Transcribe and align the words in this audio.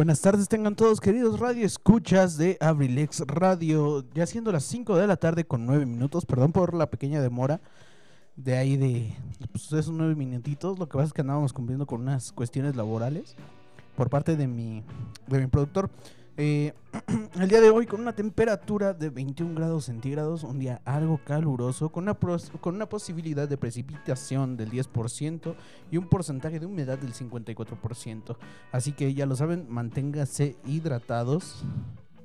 Buenas 0.00 0.22
tardes, 0.22 0.48
tengan 0.48 0.76
todos 0.76 0.98
queridos 0.98 1.38
radio 1.38 1.66
escuchas 1.66 2.38
de 2.38 2.56
Abrilex 2.58 3.20
Radio, 3.26 4.02
ya 4.14 4.24
siendo 4.24 4.50
las 4.50 4.64
5 4.64 4.96
de 4.96 5.06
la 5.06 5.18
tarde 5.18 5.44
con 5.44 5.66
9 5.66 5.84
minutos, 5.84 6.24
perdón 6.24 6.52
por 6.52 6.72
la 6.72 6.88
pequeña 6.88 7.20
demora 7.20 7.60
de 8.34 8.56
ahí 8.56 8.78
de 8.78 9.14
pues, 9.52 9.70
esos 9.70 9.90
9 9.90 10.14
minutitos, 10.14 10.78
lo 10.78 10.88
que 10.88 10.94
pasa 10.94 11.08
es 11.08 11.12
que 11.12 11.20
andábamos 11.20 11.52
cumpliendo 11.52 11.84
con 11.84 12.00
unas 12.00 12.32
cuestiones 12.32 12.76
laborales 12.76 13.36
por 13.94 14.08
parte 14.08 14.36
de 14.36 14.46
mi, 14.46 14.82
de 15.26 15.38
mi 15.38 15.48
productor. 15.48 15.90
Eh, 16.36 16.72
el 17.40 17.48
día 17.48 17.60
de 17.60 17.70
hoy 17.70 17.86
con 17.86 18.00
una 18.00 18.14
temperatura 18.14 18.94
de 18.94 19.10
21 19.10 19.54
grados 19.54 19.86
centígrados, 19.86 20.44
un 20.44 20.58
día 20.58 20.80
algo 20.84 21.20
caluroso, 21.24 21.90
con 21.90 22.04
una, 22.04 22.14
con 22.60 22.74
una 22.74 22.88
posibilidad 22.88 23.48
de 23.48 23.56
precipitación 23.56 24.56
del 24.56 24.70
10% 24.70 25.54
y 25.90 25.96
un 25.96 26.08
porcentaje 26.08 26.60
de 26.60 26.66
humedad 26.66 26.98
del 26.98 27.12
54%. 27.12 28.36
Así 28.72 28.92
que 28.92 29.12
ya 29.14 29.26
lo 29.26 29.36
saben, 29.36 29.66
manténgase 29.68 30.56
hidratados 30.64 31.64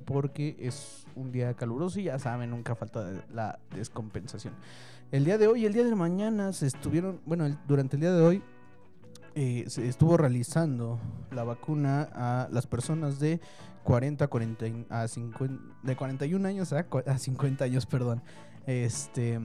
porque 0.04 0.56
es 0.60 1.04
un 1.16 1.32
día 1.32 1.54
caluroso 1.54 1.98
y 1.98 2.04
ya 2.04 2.18
saben, 2.18 2.50
nunca 2.50 2.74
falta 2.74 3.24
la 3.32 3.58
descompensación. 3.74 4.54
El 5.10 5.24
día 5.24 5.36
de 5.36 5.46
hoy 5.46 5.62
y 5.62 5.66
el 5.66 5.72
día 5.72 5.84
de 5.84 5.94
mañana 5.94 6.52
se 6.52 6.66
estuvieron, 6.66 7.20
bueno, 7.26 7.48
durante 7.66 7.96
el 7.96 8.00
día 8.00 8.12
de 8.12 8.22
hoy 8.22 8.42
eh, 9.34 9.64
se 9.68 9.86
estuvo 9.86 10.16
realizando 10.16 10.98
la 11.30 11.44
vacuna 11.44 12.08
a 12.14 12.48
las 12.50 12.66
personas 12.66 13.20
de 13.20 13.40
40, 13.86 14.26
40 14.26 14.66
a 14.90 15.06
50, 15.06 15.62
de 15.84 15.96
41 15.96 16.48
años 16.48 16.72
a, 16.72 16.86
a 17.06 17.18
50 17.18 17.64
años, 17.64 17.86
perdón. 17.86 18.20
Este, 18.66 19.40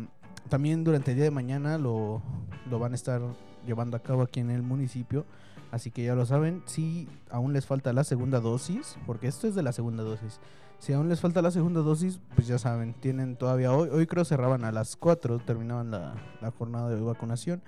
también 0.49 0.83
durante 0.83 1.11
el 1.11 1.17
día 1.17 1.25
de 1.25 1.31
mañana 1.31 1.77
lo, 1.77 2.23
lo 2.67 2.79
van 2.79 2.93
a 2.93 2.95
estar 2.95 3.21
llevando 3.67 3.97
a 3.97 3.99
cabo 3.99 4.23
aquí 4.23 4.39
en 4.39 4.49
el 4.49 4.63
municipio. 4.63 5.25
Así 5.69 5.91
que 5.91 6.03
ya 6.03 6.15
lo 6.15 6.25
saben, 6.25 6.63
si 6.65 7.07
aún 7.29 7.53
les 7.53 7.67
falta 7.67 7.93
la 7.93 8.03
segunda 8.03 8.39
dosis, 8.39 8.97
porque 9.05 9.27
esto 9.27 9.47
es 9.47 9.53
de 9.53 9.61
la 9.61 9.73
segunda 9.73 10.01
dosis. 10.01 10.39
Si 10.79 10.91
aún 10.91 11.07
les 11.07 11.19
falta 11.21 11.43
la 11.43 11.51
segunda 11.51 11.81
dosis, 11.81 12.19
pues 12.33 12.47
ya 12.47 12.57
saben, 12.57 12.95
tienen 12.95 13.35
todavía 13.35 13.71
hoy, 13.71 13.89
hoy 13.89 14.07
creo 14.07 14.25
cerraban 14.25 14.65
a 14.65 14.71
las 14.71 14.95
4, 14.95 15.37
terminaban 15.45 15.91
la, 15.91 16.15
la 16.41 16.49
jornada 16.49 16.89
de 16.89 16.99
vacunación. 16.99 17.61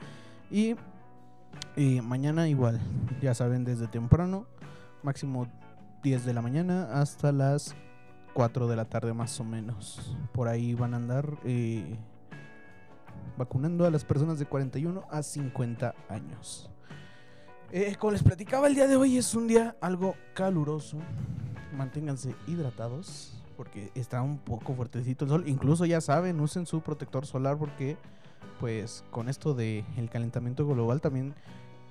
Y, 0.49 0.75
y 1.77 2.01
mañana 2.01 2.49
igual, 2.49 2.81
ya 3.21 3.35
saben, 3.35 3.63
desde 3.63 3.87
temprano, 3.87 4.47
máximo 5.03 5.47
10 6.03 6.25
de 6.25 6.33
la 6.33 6.41
mañana 6.41 6.99
hasta 6.99 7.31
las 7.31 7.75
4 8.33 8.67
de 8.67 8.75
la 8.75 8.85
tarde 8.85 9.13
más 9.13 9.39
o 9.39 9.45
menos. 9.45 10.15
Por 10.33 10.49
ahí 10.49 10.73
van 10.73 10.93
a 10.93 10.97
andar 10.97 11.37
eh, 11.45 11.97
vacunando 13.37 13.85
a 13.85 13.89
las 13.89 14.03
personas 14.03 14.37
de 14.37 14.45
41 14.45 15.05
a 15.09 15.23
50 15.23 15.95
años. 16.09 16.69
Eh, 17.71 17.95
como 17.97 18.11
les 18.11 18.21
platicaba, 18.21 18.67
el 18.67 18.75
día 18.75 18.87
de 18.87 18.97
hoy 18.97 19.17
es 19.17 19.33
un 19.33 19.47
día 19.47 19.77
algo 19.79 20.15
caluroso. 20.33 20.97
Manténganse 21.75 22.35
hidratados 22.47 23.41
porque 23.55 23.89
está 23.95 24.21
un 24.21 24.39
poco 24.39 24.73
fuertecito 24.75 25.23
el 25.23 25.31
sol. 25.31 25.43
Incluso 25.47 25.85
ya 25.85 26.01
saben, 26.01 26.41
usen 26.41 26.65
su 26.65 26.81
protector 26.81 27.25
solar 27.25 27.57
porque 27.57 27.97
pues 28.59 29.05
con 29.09 29.29
esto 29.29 29.53
del 29.53 29.85
el 29.95 30.09
calentamiento 30.09 30.67
global 30.67 30.99
también 30.99 31.33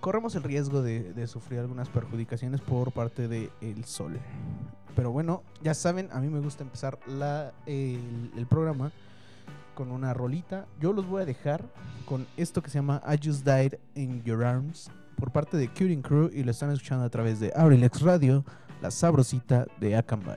corremos 0.03 0.35
el 0.35 0.43
riesgo 0.43 0.83
de, 0.83 1.27
sufrir 1.29 1.61
algunas 1.61 1.89
perjudicaciones 1.89 2.61
por 2.61 2.91
parte 2.91 3.29
del 3.29 3.85
sol. 3.85 4.19
Pero 4.97 5.13
bueno, 5.13 5.45
ya 5.63 5.75
saben, 5.75 6.09
a 6.13 6.21
mí 6.21 6.29
me 6.29 6.41
gusta 6.41 6.65
empezar 6.65 6.99
la, 7.07 7.53
el, 7.67 8.47
programa 8.51 8.91
con 9.77 9.93
una 9.93 10.13
rolita. 10.13 10.67
Yo 10.81 10.93
los 10.93 11.07
voy 11.07 11.23
a 11.23 11.25
dejar 11.25 11.65
con 12.05 12.27
esto 12.37 12.63
que 12.63 12.69
se 12.69 12.79
llama 12.79 13.01
I 13.07 13.17
Just 13.25 13.47
Died 13.47 13.79
in 13.95 14.23
Your 14.25 14.45
Arms 14.45 14.91
por 15.17 15.31
parte 15.31 15.57
de 15.57 15.69
Curing 15.69 16.03
Crew 16.03 16.31
y 16.35 16.43
lo 16.43 16.51
están 16.51 16.73
escuchando 16.73 17.05
a 17.05 17.09
través 17.09 17.39
de 17.39 17.53
Abrilex 17.55 18.03
Radio, 18.03 18.45
la 18.83 18.91
sabrosita 18.91 19.67
de 19.81 19.97
Akanbay. 19.97 20.37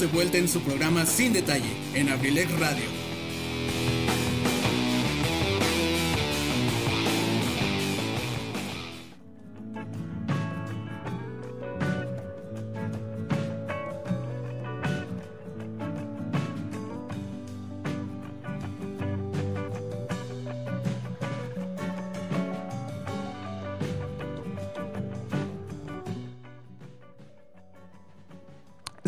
de 0.00 0.06
vuelta 0.06 0.38
en 0.38 0.48
su 0.48 0.62
programa 0.62 1.04
Sin 1.04 1.34
Detalle, 1.34 1.76
en 1.94 2.08
Abrilex 2.08 2.50
Radio. 2.58 2.99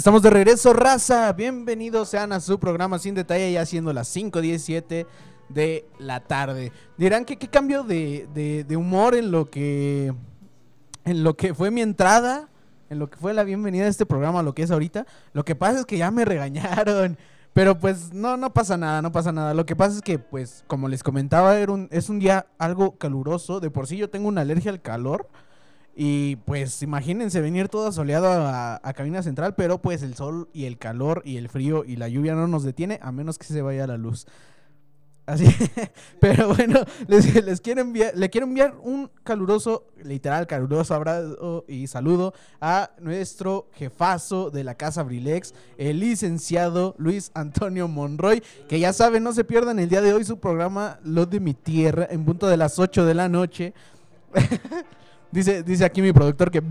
Estamos 0.02 0.20
de 0.22 0.30
regreso, 0.30 0.72
raza. 0.72 1.32
Bienvenidos 1.32 2.08
sean 2.08 2.32
a 2.32 2.40
su 2.40 2.58
programa 2.58 2.98
Sin 2.98 3.14
Detalle, 3.14 3.52
ya 3.52 3.64
siendo 3.64 3.92
las 3.92 4.12
5.17 4.16 5.06
de 5.48 5.86
la 6.00 6.18
tarde. 6.18 6.72
Dirán 6.98 7.24
que 7.24 7.38
qué 7.38 7.46
cambio 7.46 7.84
de, 7.84 8.26
de- 8.66 8.76
humor 8.76 9.14
en 9.14 9.30
lo 9.30 9.48
que 9.48 10.12
en 11.04 11.22
lo 11.22 11.36
que 11.36 11.54
fue 11.54 11.70
mi 11.70 11.82
entrada, 11.82 12.48
en 12.90 12.98
lo 12.98 13.10
que 13.10 13.16
fue 13.16 13.32
la 13.32 13.44
bienvenida 13.44 13.84
de 13.84 13.90
este 13.90 14.04
programa, 14.04 14.40
a 14.40 14.42
lo 14.42 14.56
que 14.56 14.64
es 14.64 14.72
ahorita. 14.72 15.06
Lo 15.34 15.44
que 15.44 15.54
pasa 15.54 15.78
es 15.78 15.86
que 15.86 15.98
ya 15.98 16.10
me 16.10 16.24
regañaron. 16.24 17.16
Pero 17.52 17.78
pues 17.78 18.12
no, 18.12 18.36
no 18.36 18.52
pasa 18.52 18.76
nada, 18.76 19.02
no 19.02 19.12
pasa 19.12 19.30
nada. 19.30 19.54
Lo 19.54 19.66
que 19.66 19.76
pasa 19.76 19.94
es 19.94 20.02
que, 20.02 20.18
pues, 20.18 20.64
como 20.66 20.88
les 20.88 21.04
comentaba, 21.04 21.56
es 21.60 22.08
un 22.08 22.18
día 22.18 22.46
algo 22.58 22.98
caluroso. 22.98 23.60
De 23.60 23.70
por 23.70 23.86
sí 23.86 23.98
yo 23.98 24.10
tengo 24.10 24.26
una 24.26 24.40
alergia 24.40 24.72
al 24.72 24.82
calor. 24.82 25.28
Y 25.94 26.36
pues 26.36 26.82
imagínense 26.82 27.40
venir 27.40 27.68
todo 27.68 27.92
soleado 27.92 28.28
a, 28.28 28.80
a 28.82 28.92
cabina 28.94 29.22
central, 29.22 29.54
pero 29.54 29.82
pues 29.82 30.02
el 30.02 30.14
sol 30.14 30.48
y 30.52 30.64
el 30.64 30.78
calor 30.78 31.22
y 31.24 31.36
el 31.36 31.48
frío 31.48 31.84
y 31.84 31.96
la 31.96 32.08
lluvia 32.08 32.34
no 32.34 32.46
nos 32.48 32.62
detiene 32.62 32.98
a 33.02 33.12
menos 33.12 33.38
que 33.38 33.44
se 33.44 33.60
vaya 33.60 33.86
la 33.86 33.98
luz. 33.98 34.26
Así, 35.24 35.46
pero 36.20 36.48
bueno, 36.48 36.80
les, 37.06 37.44
les 37.44 37.60
quiero 37.60 37.80
enviar, 37.80 38.12
le 38.16 38.28
quiero 38.28 38.46
enviar 38.46 38.74
un 38.82 39.08
caluroso, 39.22 39.86
literal 40.02 40.48
caluroso 40.48 40.94
abrazo 40.94 41.64
y 41.68 41.86
saludo 41.86 42.34
a 42.60 42.90
nuestro 42.98 43.68
jefazo 43.74 44.50
de 44.50 44.64
la 44.64 44.74
casa 44.74 45.04
Brilex, 45.04 45.54
el 45.78 46.00
licenciado 46.00 46.96
Luis 46.98 47.30
Antonio 47.34 47.86
Monroy, 47.86 48.42
que 48.68 48.80
ya 48.80 48.92
saben, 48.92 49.22
no 49.22 49.32
se 49.32 49.44
pierdan 49.44 49.78
el 49.78 49.88
día 49.88 50.00
de 50.00 50.12
hoy 50.12 50.24
su 50.24 50.40
programa 50.40 50.98
Lo 51.04 51.24
de 51.24 51.38
mi 51.38 51.54
tierra 51.54 52.08
en 52.10 52.24
punto 52.24 52.48
de 52.48 52.56
las 52.56 52.80
8 52.80 53.04
de 53.04 53.14
la 53.14 53.28
noche. 53.28 53.74
Dice, 55.32 55.62
dice 55.62 55.84
aquí 55.84 56.02
mi 56.02 56.12
productor 56.12 56.50
que... 56.50 56.62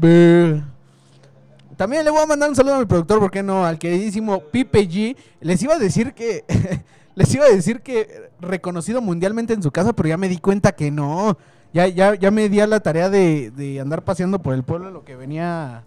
También 1.75 2.05
le 2.05 2.11
voy 2.11 2.21
a 2.21 2.27
mandar 2.27 2.47
un 2.47 2.55
saludo 2.55 2.75
a 2.75 2.79
mi 2.79 2.85
productor, 2.85 3.19
¿por 3.19 3.31
qué 3.31 3.41
no? 3.41 3.65
Al 3.65 3.79
queridísimo 3.79 4.39
Pipe 4.39 4.87
G. 4.87 5.17
Les 5.41 5.61
iba 5.63 5.73
a 5.73 5.79
decir 5.79 6.13
que... 6.13 6.45
les 7.15 7.33
iba 7.33 7.45
a 7.45 7.49
decir 7.49 7.81
que 7.81 8.29
reconocido 8.39 9.01
mundialmente 9.01 9.53
en 9.53 9.63
su 9.63 9.71
casa, 9.71 9.93
pero 9.93 10.09
ya 10.09 10.17
me 10.17 10.29
di 10.29 10.37
cuenta 10.37 10.73
que 10.73 10.91
no. 10.91 11.37
Ya, 11.73 11.87
ya, 11.87 12.13
ya 12.13 12.29
me 12.29 12.49
di 12.49 12.59
a 12.59 12.67
la 12.67 12.81
tarea 12.81 13.09
de, 13.09 13.49
de 13.49 13.79
andar 13.79 14.03
paseando 14.03 14.39
por 14.39 14.53
el 14.53 14.61
pueblo 14.61 14.91
lo 14.91 15.03
que 15.03 15.15
venía 15.15 15.83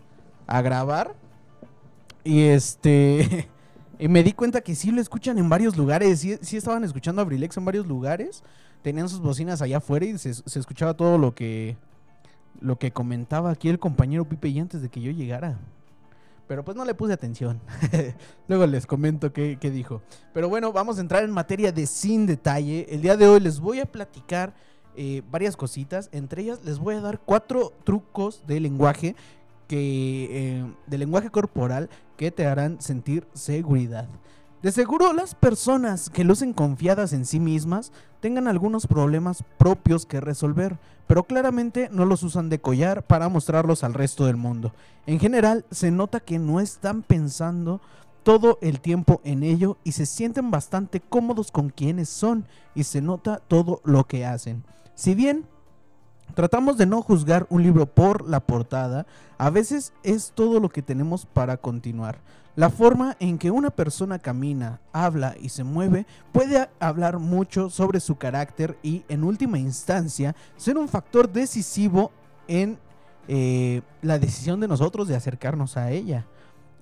a 0.48 0.62
grabar. 0.62 1.14
Y 2.24 2.42
este... 2.42 3.48
Y 3.96 4.08
me 4.08 4.24
di 4.24 4.32
cuenta 4.32 4.60
que 4.60 4.74
sí 4.74 4.90
lo 4.90 5.00
escuchan 5.00 5.38
en 5.38 5.48
varios 5.48 5.76
lugares. 5.76 6.18
Sí, 6.18 6.36
sí 6.42 6.56
estaban 6.56 6.82
escuchando 6.82 7.22
a 7.22 7.24
Brilex 7.24 7.56
en 7.56 7.64
varios 7.64 7.86
lugares. 7.86 8.42
Tenían 8.82 9.08
sus 9.08 9.20
bocinas 9.20 9.62
allá 9.62 9.76
afuera 9.76 10.04
y 10.04 10.18
se, 10.18 10.34
se 10.34 10.58
escuchaba 10.58 10.94
todo 10.94 11.16
lo 11.16 11.32
que 11.32 11.76
lo 12.64 12.78
que 12.78 12.92
comentaba 12.92 13.50
aquí 13.50 13.68
el 13.68 13.78
compañero 13.78 14.24
Pipe 14.24 14.48
y 14.48 14.58
antes 14.58 14.80
de 14.80 14.88
que 14.88 15.00
yo 15.00 15.12
llegara. 15.12 15.58
Pero 16.48 16.64
pues 16.64 16.76
no 16.76 16.84
le 16.84 16.94
puse 16.94 17.12
atención. 17.12 17.60
Luego 18.48 18.66
les 18.66 18.86
comento 18.86 19.32
qué, 19.32 19.58
qué 19.60 19.70
dijo. 19.70 20.02
Pero 20.32 20.48
bueno, 20.48 20.72
vamos 20.72 20.98
a 20.98 21.00
entrar 21.00 21.24
en 21.24 21.30
materia 21.30 21.72
de 21.72 21.86
sin 21.86 22.26
detalle. 22.26 22.86
El 22.88 23.02
día 23.02 23.16
de 23.16 23.28
hoy 23.28 23.40
les 23.40 23.60
voy 23.60 23.80
a 23.80 23.86
platicar 23.86 24.54
eh, 24.96 25.22
varias 25.30 25.56
cositas. 25.56 26.08
Entre 26.12 26.42
ellas 26.42 26.60
les 26.64 26.78
voy 26.78 26.94
a 26.94 27.00
dar 27.00 27.20
cuatro 27.20 27.72
trucos 27.84 28.42
de 28.46 28.60
lenguaje 28.60 29.14
que 29.68 30.28
eh, 30.30 30.74
de 30.86 30.98
lenguaje 30.98 31.30
corporal 31.30 31.88
que 32.16 32.30
te 32.30 32.46
harán 32.46 32.80
sentir 32.80 33.26
seguridad. 33.32 34.08
De 34.64 34.72
seguro 34.72 35.12
las 35.12 35.34
personas 35.34 36.08
que 36.08 36.24
lucen 36.24 36.54
confiadas 36.54 37.12
en 37.12 37.26
sí 37.26 37.38
mismas 37.38 37.92
tengan 38.20 38.48
algunos 38.48 38.86
problemas 38.86 39.44
propios 39.58 40.06
que 40.06 40.22
resolver, 40.22 40.78
pero 41.06 41.24
claramente 41.24 41.90
no 41.92 42.06
los 42.06 42.22
usan 42.22 42.48
de 42.48 42.62
collar 42.62 43.02
para 43.02 43.28
mostrarlos 43.28 43.84
al 43.84 43.92
resto 43.92 44.24
del 44.24 44.38
mundo. 44.38 44.72
En 45.04 45.20
general, 45.20 45.66
se 45.70 45.90
nota 45.90 46.20
que 46.20 46.38
no 46.38 46.60
están 46.60 47.02
pensando 47.02 47.82
todo 48.22 48.56
el 48.62 48.80
tiempo 48.80 49.20
en 49.22 49.42
ello 49.42 49.76
y 49.84 49.92
se 49.92 50.06
sienten 50.06 50.50
bastante 50.50 50.98
cómodos 50.98 51.50
con 51.50 51.68
quienes 51.68 52.08
son 52.08 52.46
y 52.74 52.84
se 52.84 53.02
nota 53.02 53.42
todo 53.46 53.82
lo 53.84 54.06
que 54.06 54.24
hacen. 54.24 54.64
Si 54.94 55.14
bien 55.14 55.44
tratamos 56.34 56.78
de 56.78 56.86
no 56.86 57.02
juzgar 57.02 57.46
un 57.50 57.62
libro 57.62 57.84
por 57.84 58.26
la 58.26 58.40
portada, 58.40 59.04
a 59.36 59.50
veces 59.50 59.92
es 60.02 60.32
todo 60.34 60.58
lo 60.58 60.70
que 60.70 60.80
tenemos 60.80 61.26
para 61.26 61.58
continuar. 61.58 62.22
La 62.56 62.70
forma 62.70 63.16
en 63.18 63.38
que 63.38 63.50
una 63.50 63.70
persona 63.70 64.20
camina, 64.20 64.80
habla 64.92 65.34
y 65.40 65.48
se 65.48 65.64
mueve 65.64 66.06
puede 66.32 66.68
hablar 66.78 67.18
mucho 67.18 67.68
sobre 67.68 67.98
su 67.98 68.16
carácter 68.16 68.78
y, 68.82 69.04
en 69.08 69.24
última 69.24 69.58
instancia, 69.58 70.36
ser 70.56 70.78
un 70.78 70.88
factor 70.88 71.32
decisivo 71.32 72.12
en 72.46 72.78
eh, 73.26 73.82
la 74.02 74.20
decisión 74.20 74.60
de 74.60 74.68
nosotros 74.68 75.08
de 75.08 75.16
acercarnos 75.16 75.76
a 75.76 75.90
ella. 75.90 76.26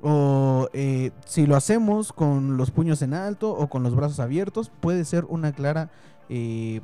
O 0.03 0.69
eh, 0.75 1.11
si 1.25 1.47
lo 1.47 1.57
hacemos 1.57 2.13
con 2.13 2.59
los 2.59 2.71
puños 2.71 3.01
en 3.01 3.15
alto 3.15 3.51
o 3.51 3.69
con 3.69 3.83
los 3.83 3.95
brazos 3.95 4.21
abiertos, 4.21 4.71
puede 4.81 5.05
ser 5.07 5.25
una 5.29 5.53
clara 5.53 5.91
eh, 6.29 6.83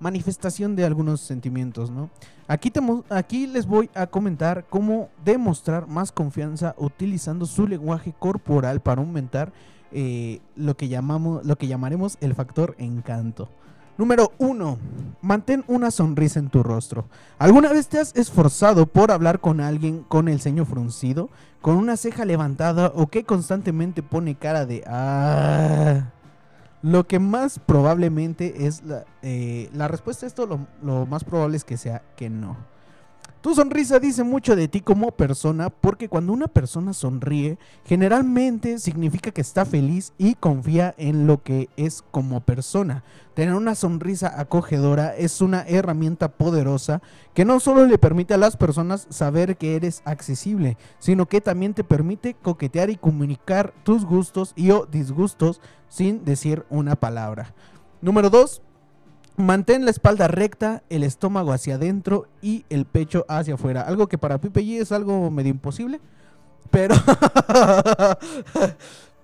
manifestación 0.00 0.74
de 0.76 0.84
algunos 0.84 1.20
sentimientos, 1.20 1.90
¿no? 1.90 2.10
Aquí, 2.48 2.70
temo- 2.70 3.04
aquí 3.10 3.46
les 3.46 3.66
voy 3.66 3.88
a 3.94 4.06
comentar 4.08 4.64
cómo 4.68 5.08
demostrar 5.24 5.86
más 5.86 6.10
confianza 6.10 6.74
utilizando 6.78 7.46
su 7.46 7.68
lenguaje 7.68 8.12
corporal 8.18 8.80
para 8.80 9.00
aumentar 9.02 9.52
eh, 9.92 10.40
lo, 10.56 10.76
que 10.76 10.88
llamamos, 10.88 11.44
lo 11.44 11.56
que 11.56 11.68
llamaremos 11.68 12.16
el 12.20 12.34
factor 12.34 12.74
encanto. 12.78 13.48
Número 13.98 14.32
1. 14.38 14.78
Mantén 15.20 15.62
una 15.68 15.90
sonrisa 15.90 16.38
en 16.38 16.48
tu 16.48 16.62
rostro. 16.62 17.04
¿Alguna 17.38 17.70
vez 17.70 17.86
te 17.88 17.98
has 17.98 18.16
esforzado 18.16 18.86
por 18.86 19.10
hablar 19.10 19.40
con 19.40 19.60
alguien 19.60 20.04
con 20.08 20.28
el 20.28 20.40
ceño 20.40 20.64
fruncido, 20.64 21.28
con 21.60 21.76
una 21.76 21.98
ceja 21.98 22.24
levantada 22.24 22.92
o 22.94 23.08
que 23.08 23.24
constantemente 23.24 24.02
pone 24.02 24.36
cara 24.36 24.64
de 24.64 24.82
ah? 24.86 26.12
Lo 26.82 27.06
que 27.06 27.18
más 27.18 27.58
probablemente 27.58 28.66
es 28.66 28.82
la, 28.84 29.04
eh, 29.22 29.68
la 29.74 29.86
respuesta 29.88 30.24
a 30.24 30.28
esto, 30.28 30.46
lo, 30.46 30.66
lo 30.82 31.06
más 31.06 31.24
probable 31.24 31.56
es 31.56 31.64
que 31.64 31.76
sea 31.76 32.02
que 32.16 32.30
no. 32.30 32.56
Tu 33.40 33.54
sonrisa 33.54 33.98
dice 33.98 34.22
mucho 34.22 34.54
de 34.54 34.68
ti 34.68 34.82
como 34.82 35.12
persona 35.12 35.70
porque 35.70 36.10
cuando 36.10 36.34
una 36.34 36.46
persona 36.46 36.92
sonríe, 36.92 37.58
generalmente 37.86 38.78
significa 38.78 39.30
que 39.30 39.40
está 39.40 39.64
feliz 39.64 40.12
y 40.18 40.34
confía 40.34 40.94
en 40.98 41.26
lo 41.26 41.42
que 41.42 41.70
es 41.78 42.04
como 42.10 42.42
persona. 42.42 43.02
Tener 43.32 43.54
una 43.54 43.74
sonrisa 43.74 44.38
acogedora 44.38 45.16
es 45.16 45.40
una 45.40 45.62
herramienta 45.62 46.28
poderosa 46.28 47.00
que 47.32 47.46
no 47.46 47.60
solo 47.60 47.86
le 47.86 47.96
permite 47.96 48.34
a 48.34 48.38
las 48.38 48.58
personas 48.58 49.06
saber 49.08 49.56
que 49.56 49.74
eres 49.74 50.02
accesible, 50.04 50.76
sino 50.98 51.24
que 51.24 51.40
también 51.40 51.72
te 51.72 51.82
permite 51.82 52.34
coquetear 52.34 52.90
y 52.90 52.96
comunicar 52.96 53.72
tus 53.84 54.04
gustos 54.04 54.52
y 54.54 54.70
o 54.70 54.84
disgustos 54.84 55.62
sin 55.88 56.26
decir 56.26 56.66
una 56.68 56.94
palabra. 56.94 57.54
Número 58.02 58.28
2. 58.28 58.60
Mantén 59.36 59.84
la 59.84 59.90
espalda 59.90 60.28
recta, 60.28 60.82
el 60.90 61.02
estómago 61.02 61.52
hacia 61.52 61.76
adentro 61.76 62.26
y 62.42 62.64
el 62.68 62.84
pecho 62.84 63.24
hacia 63.28 63.54
afuera. 63.54 63.82
Algo 63.82 64.08
que 64.08 64.18
para 64.18 64.38
Pipe 64.38 64.62
G 64.62 64.80
es 64.80 64.92
algo 64.92 65.30
medio 65.30 65.50
imposible. 65.50 66.00
Pero. 66.70 66.94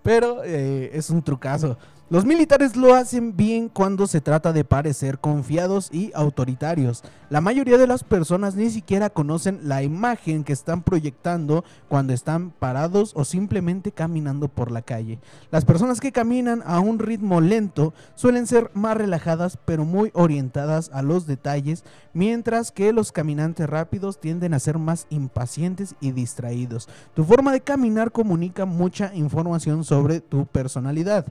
pero 0.03 0.43
eh, 0.45 0.91
es 0.93 1.11
un 1.11 1.23
trucazo. 1.23 1.77
Los 2.09 2.25
militares 2.25 2.77
lo 2.77 2.95
hacen 2.95 3.37
bien 3.37 3.69
cuando 3.69 4.07
se 4.07 4.21
trata 4.21 4.53
de 4.53 4.63
parecer 4.63 5.19
confiados 5.19 5.89
y 5.93 6.13
autoritarios. 6.15 7.03
La 7.31 7.41
mayoría 7.41 7.79
de 7.79 7.89
las 7.89 8.05
personas 8.05 8.55
ni 8.55 8.71
siquiera 8.71 9.11
conocen 9.11 9.59
la 9.65 9.83
imagen 9.83 10.45
que 10.45 10.53
están 10.53 10.85
proyectando 10.85 11.65
cuando 11.89 12.13
están 12.13 12.53
parados 12.53 13.11
o 13.17 13.25
simplemente 13.25 13.91
caminando 13.91 14.47
por 14.47 14.71
la 14.71 14.83
calle. 14.83 15.19
Las 15.51 15.65
personas 15.65 16.01
que 16.01 16.13
caminan 16.13 16.63
a 16.65 16.79
un 16.79 17.01
ritmo 17.01 17.41
lento 17.41 17.93
suelen 18.15 18.47
ser 18.47 18.71
más 18.73 18.97
relajadas 18.97 19.59
pero 19.65 19.85
muy 19.85 20.13
orientadas 20.15 20.91
a 20.93 21.03
los 21.03 21.27
detalles, 21.27 21.83
mientras 22.15 22.71
que 22.71 22.93
los 22.93 23.11
caminantes 23.11 23.69
rápidos 23.69 24.21
tienden 24.21 24.55
a 24.55 24.61
ser 24.61 24.79
más 24.79 25.09
impacientes 25.11 25.97
y 26.01 26.13
distraídos. 26.13 26.89
Tu 27.15 27.25
forma 27.25 27.51
de 27.51 27.63
caminar 27.63 28.13
comunica 28.13 28.65
mucha 28.65 29.13
información 29.13 29.83
sobre 29.83 30.21
tu 30.21 30.47
personalidad. 30.47 31.27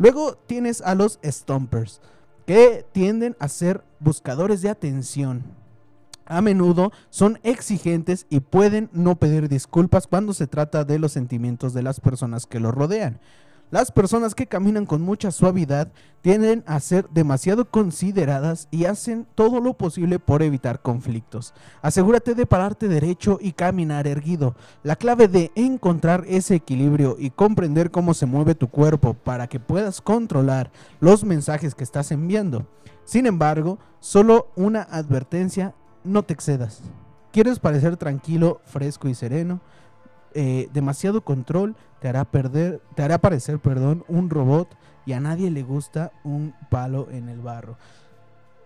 Luego 0.00 0.38
tienes 0.46 0.80
a 0.80 0.94
los 0.94 1.20
stompers, 1.22 2.00
que 2.46 2.86
tienden 2.90 3.36
a 3.38 3.48
ser 3.48 3.84
buscadores 3.98 4.62
de 4.62 4.70
atención. 4.70 5.44
A 6.24 6.40
menudo 6.40 6.90
son 7.10 7.38
exigentes 7.42 8.24
y 8.30 8.40
pueden 8.40 8.88
no 8.94 9.16
pedir 9.16 9.50
disculpas 9.50 10.06
cuando 10.06 10.32
se 10.32 10.46
trata 10.46 10.84
de 10.84 10.98
los 10.98 11.12
sentimientos 11.12 11.74
de 11.74 11.82
las 11.82 12.00
personas 12.00 12.46
que 12.46 12.60
los 12.60 12.72
rodean. 12.72 13.20
Las 13.70 13.92
personas 13.92 14.34
que 14.34 14.48
caminan 14.48 14.84
con 14.84 15.00
mucha 15.00 15.30
suavidad 15.30 15.92
tienden 16.22 16.64
a 16.66 16.80
ser 16.80 17.08
demasiado 17.10 17.70
consideradas 17.70 18.66
y 18.72 18.86
hacen 18.86 19.28
todo 19.36 19.60
lo 19.60 19.74
posible 19.74 20.18
por 20.18 20.42
evitar 20.42 20.82
conflictos. 20.82 21.54
Asegúrate 21.80 22.34
de 22.34 22.46
pararte 22.46 22.88
derecho 22.88 23.38
y 23.40 23.52
caminar 23.52 24.08
erguido. 24.08 24.56
La 24.82 24.96
clave 24.96 25.28
de 25.28 25.52
encontrar 25.54 26.24
ese 26.26 26.56
equilibrio 26.56 27.14
y 27.16 27.30
comprender 27.30 27.92
cómo 27.92 28.12
se 28.12 28.26
mueve 28.26 28.56
tu 28.56 28.68
cuerpo 28.68 29.14
para 29.14 29.46
que 29.46 29.60
puedas 29.60 30.00
controlar 30.00 30.72
los 30.98 31.22
mensajes 31.22 31.76
que 31.76 31.84
estás 31.84 32.10
enviando. 32.10 32.66
Sin 33.04 33.24
embargo, 33.24 33.78
solo 34.00 34.48
una 34.56 34.82
advertencia, 34.82 35.74
no 36.02 36.24
te 36.24 36.34
excedas. 36.34 36.82
¿Quieres 37.32 37.60
parecer 37.60 37.96
tranquilo, 37.96 38.60
fresco 38.64 39.08
y 39.08 39.14
sereno? 39.14 39.60
Eh, 40.34 40.68
demasiado 40.72 41.22
control 41.22 41.74
te 42.00 42.08
hará 42.08 42.24
perder, 42.24 42.80
te 42.94 43.02
hará 43.02 43.18
parecer, 43.18 43.58
perdón, 43.58 44.04
un 44.08 44.30
robot 44.30 44.68
y 45.04 45.12
a 45.12 45.20
nadie 45.20 45.50
le 45.50 45.62
gusta 45.62 46.12
un 46.24 46.54
palo 46.70 47.08
en 47.10 47.28
el 47.28 47.40
barro. 47.40 47.76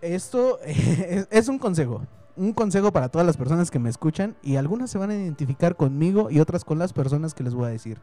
Esto 0.01 0.59
es, 0.63 1.47
un 1.47 1.57
consejo, 1.57 2.03
un 2.35 2.53
consejo 2.53 2.91
para 2.91 3.09
todas 3.09 3.25
las 3.25 3.37
personas 3.37 3.71
que 3.71 3.79
me 3.79 3.89
escuchan 3.89 4.35
y 4.43 4.55
algunas 4.55 4.91
se 4.91 4.97
van 4.97 5.09
a 5.09 5.15
identificar 5.15 5.75
conmigo 5.75 6.29
y 6.29 6.39
otras 6.39 6.63
con 6.63 6.77
las 6.77 6.93
personas 6.93 7.33
que 7.33 7.43
les 7.43 7.53
voy 7.53 7.65
a 7.65 7.69
decir. 7.69 7.99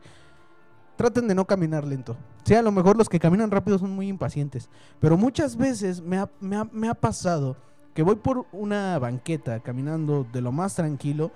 Traten 0.97 1.26
de 1.28 1.35
no 1.35 1.47
caminar 1.47 1.87
lento. 1.87 2.16
Sí, 2.45 2.54
a 2.54 2.62
lo 2.62 2.73
mejor 2.73 2.97
los 2.97 3.09
que 3.09 3.19
caminan 3.19 3.50
rápido 3.50 3.78
son 3.78 3.90
muy 3.90 4.09
impacientes, 4.09 4.69
pero 5.00 5.16
muchas 5.16 5.57
veces 5.57 6.02
me 6.02 6.19
ha, 6.19 6.28
me 6.40 6.88
ha 6.88 6.95
pasado 6.95 7.57
que 7.95 8.02
voy 8.02 8.16
por 8.16 8.47
una 8.52 8.99
banqueta 8.99 9.61
caminando 9.61 10.26
de 10.33 10.40
lo 10.40 10.52
más 10.52 10.75
tranquilo 10.75 11.31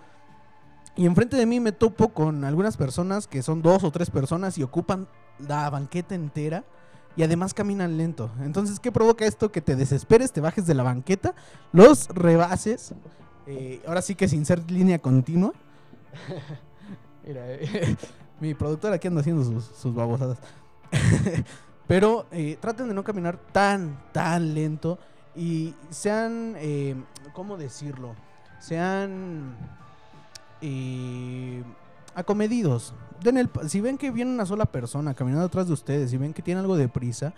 y 0.96 1.06
enfrente 1.06 1.36
de 1.36 1.46
mí 1.46 1.60
me 1.60 1.72
topo 1.72 2.08
con 2.08 2.44
algunas 2.44 2.76
personas 2.76 3.26
que 3.26 3.42
son 3.42 3.60
dos 3.62 3.84
o 3.84 3.90
tres 3.90 4.10
personas 4.10 4.56
y 4.56 4.62
ocupan 4.62 5.06
la 5.38 5.68
banqueta 5.68 6.14
entera 6.14 6.64
y 7.16 7.22
además 7.22 7.54
caminan 7.54 7.98
lento. 7.98 8.30
Entonces, 8.42 8.80
¿qué 8.80 8.90
provoca 8.90 9.26
esto? 9.26 9.52
Que 9.52 9.60
te 9.60 9.76
desesperes, 9.76 10.32
te 10.32 10.40
bajes 10.40 10.66
de 10.66 10.74
la 10.74 10.82
banqueta, 10.82 11.34
los 11.72 12.08
rebases. 12.08 12.94
Eh, 13.46 13.82
ahora 13.86 14.02
sí 14.02 14.14
que 14.14 14.26
sin 14.26 14.44
ser 14.44 14.70
línea 14.70 14.98
continua. 14.98 15.52
Mira, 17.26 17.44
mi 18.40 18.54
productor 18.54 18.92
aquí 18.92 19.08
anda 19.08 19.20
haciendo 19.20 19.44
sus, 19.44 19.94
babosadas. 19.94 20.38
Pero 21.86 22.26
eh, 22.32 22.58
traten 22.60 22.88
de 22.88 22.94
no 22.94 23.04
caminar 23.04 23.38
tan, 23.52 23.98
tan 24.12 24.54
lento 24.54 24.98
y 25.34 25.74
sean, 25.90 26.54
eh, 26.56 26.96
¿cómo 27.32 27.56
decirlo? 27.56 28.14
Sean 28.58 29.54
y 30.60 31.60
acomedidos. 32.14 32.94
Den 33.22 33.38
el, 33.38 33.50
si 33.68 33.80
ven 33.80 33.98
que 33.98 34.10
viene 34.10 34.30
una 34.30 34.46
sola 34.46 34.66
persona 34.66 35.14
caminando 35.14 35.46
atrás 35.46 35.66
de 35.66 35.72
ustedes, 35.72 36.10
si 36.10 36.16
ven 36.16 36.32
que 36.32 36.42
tiene 36.42 36.60
algo 36.60 36.76
de 36.76 36.88
prisa, 36.88 37.32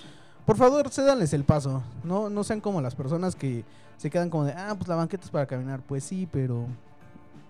por 0.44 0.56
favor, 0.56 0.88
cédanles 0.90 1.32
el 1.34 1.44
paso. 1.44 1.82
No, 2.04 2.30
no 2.30 2.42
sean 2.42 2.60
como 2.60 2.80
las 2.80 2.94
personas 2.94 3.36
que 3.36 3.64
se 3.98 4.08
quedan 4.08 4.30
como 4.30 4.44
de, 4.44 4.52
ah, 4.52 4.74
pues 4.76 4.88
la 4.88 4.94
banqueta 4.94 5.24
es 5.24 5.30
para 5.30 5.46
caminar. 5.46 5.82
Pues 5.82 6.04
sí, 6.04 6.26
pero 6.32 6.66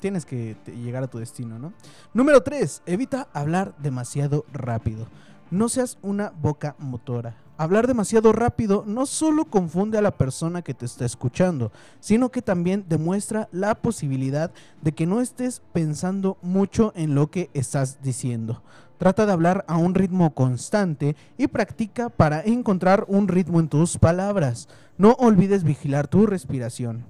tienes 0.00 0.25
que 0.25 0.56
llegar 0.66 1.02
a 1.02 1.06
tu 1.06 1.18
destino, 1.18 1.58
¿no? 1.58 1.72
Número 2.12 2.42
3. 2.42 2.82
Evita 2.87 3.28
hablar 3.32 3.75
demasiado 3.78 4.44
rápido. 4.52 5.06
No 5.50 5.68
seas 5.68 5.98
una 6.02 6.30
boca 6.30 6.75
motora. 6.78 7.37
Hablar 7.60 7.88
demasiado 7.88 8.32
rápido 8.32 8.84
no 8.86 9.04
solo 9.04 9.44
confunde 9.46 9.98
a 9.98 10.02
la 10.02 10.16
persona 10.16 10.62
que 10.62 10.74
te 10.74 10.86
está 10.86 11.04
escuchando, 11.04 11.72
sino 11.98 12.28
que 12.28 12.40
también 12.40 12.84
demuestra 12.88 13.48
la 13.50 13.74
posibilidad 13.74 14.52
de 14.80 14.92
que 14.92 15.06
no 15.06 15.20
estés 15.20 15.60
pensando 15.72 16.38
mucho 16.40 16.92
en 16.94 17.16
lo 17.16 17.32
que 17.32 17.50
estás 17.54 17.98
diciendo. 18.00 18.62
Trata 18.96 19.26
de 19.26 19.32
hablar 19.32 19.64
a 19.66 19.76
un 19.76 19.96
ritmo 19.96 20.34
constante 20.34 21.16
y 21.36 21.48
practica 21.48 22.10
para 22.10 22.42
encontrar 22.42 23.04
un 23.08 23.26
ritmo 23.26 23.58
en 23.58 23.66
tus 23.66 23.98
palabras. 23.98 24.68
No 24.96 25.14
olvides 25.18 25.64
vigilar 25.64 26.06
tu 26.06 26.26
respiración. 26.26 27.06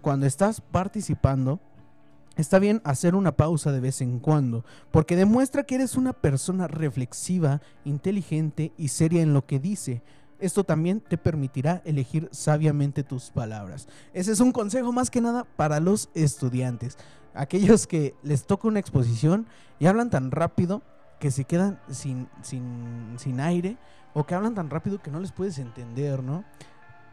Cuando 0.00 0.26
estás 0.26 0.60
participando, 0.60 1.60
Está 2.36 2.58
bien 2.58 2.80
hacer 2.84 3.14
una 3.14 3.32
pausa 3.32 3.72
de 3.72 3.80
vez 3.80 4.00
en 4.00 4.18
cuando, 4.18 4.64
porque 4.90 5.16
demuestra 5.16 5.64
que 5.64 5.74
eres 5.74 5.96
una 5.96 6.14
persona 6.14 6.66
reflexiva, 6.66 7.60
inteligente 7.84 8.72
y 8.78 8.88
seria 8.88 9.22
en 9.22 9.34
lo 9.34 9.46
que 9.46 9.58
dice. 9.58 10.02
Esto 10.38 10.64
también 10.64 11.00
te 11.00 11.18
permitirá 11.18 11.82
elegir 11.84 12.28
sabiamente 12.32 13.04
tus 13.04 13.30
palabras. 13.30 13.86
Ese 14.14 14.32
es 14.32 14.40
un 14.40 14.50
consejo 14.50 14.92
más 14.92 15.10
que 15.10 15.20
nada 15.20 15.44
para 15.56 15.78
los 15.78 16.08
estudiantes. 16.14 16.96
Aquellos 17.34 17.86
que 17.86 18.14
les 18.22 18.44
toca 18.46 18.66
una 18.66 18.80
exposición 18.80 19.46
y 19.78 19.86
hablan 19.86 20.10
tan 20.10 20.30
rápido 20.30 20.82
que 21.20 21.30
se 21.30 21.44
quedan 21.44 21.78
sin, 21.90 22.28
sin, 22.42 23.14
sin 23.18 23.40
aire 23.40 23.76
o 24.14 24.24
que 24.24 24.34
hablan 24.34 24.54
tan 24.54 24.70
rápido 24.70 25.00
que 25.00 25.10
no 25.10 25.20
les 25.20 25.32
puedes 25.32 25.58
entender, 25.58 26.22
¿no? 26.22 26.44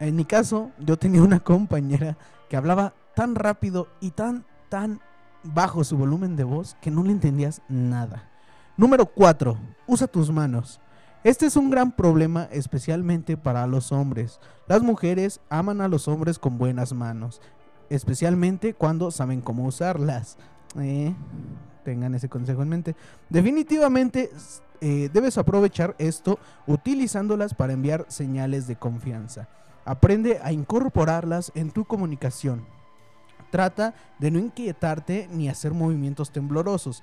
En 0.00 0.16
mi 0.16 0.24
caso, 0.24 0.72
yo 0.78 0.96
tenía 0.96 1.22
una 1.22 1.40
compañera 1.44 2.16
que 2.48 2.56
hablaba 2.56 2.94
tan 3.14 3.34
rápido 3.34 3.86
y 4.00 4.10
tan, 4.10 4.44
tan 4.68 5.00
bajo 5.42 5.84
su 5.84 5.96
volumen 5.96 6.36
de 6.36 6.44
voz 6.44 6.76
que 6.80 6.90
no 6.90 7.02
le 7.02 7.12
entendías 7.12 7.62
nada. 7.68 8.28
Número 8.76 9.06
4. 9.06 9.58
Usa 9.86 10.06
tus 10.06 10.30
manos. 10.30 10.80
Este 11.22 11.44
es 11.44 11.56
un 11.56 11.68
gran 11.68 11.92
problema 11.92 12.48
especialmente 12.50 13.36
para 13.36 13.66
los 13.66 13.92
hombres. 13.92 14.40
Las 14.66 14.82
mujeres 14.82 15.40
aman 15.50 15.82
a 15.82 15.88
los 15.88 16.08
hombres 16.08 16.38
con 16.38 16.56
buenas 16.56 16.94
manos, 16.94 17.42
especialmente 17.90 18.72
cuando 18.72 19.10
saben 19.10 19.42
cómo 19.42 19.66
usarlas. 19.66 20.38
Eh, 20.78 21.14
tengan 21.84 22.14
ese 22.14 22.30
consejo 22.30 22.62
en 22.62 22.70
mente. 22.70 22.96
Definitivamente 23.28 24.30
eh, 24.80 25.10
debes 25.12 25.36
aprovechar 25.36 25.94
esto 25.98 26.38
utilizándolas 26.66 27.52
para 27.52 27.74
enviar 27.74 28.06
señales 28.08 28.66
de 28.66 28.76
confianza. 28.76 29.48
Aprende 29.84 30.40
a 30.42 30.52
incorporarlas 30.52 31.52
en 31.54 31.70
tu 31.70 31.84
comunicación. 31.84 32.64
Trata 33.50 33.94
de 34.18 34.30
no 34.30 34.38
inquietarte 34.38 35.28
ni 35.32 35.48
hacer 35.48 35.72
movimientos 35.72 36.30
temblorosos. 36.30 37.02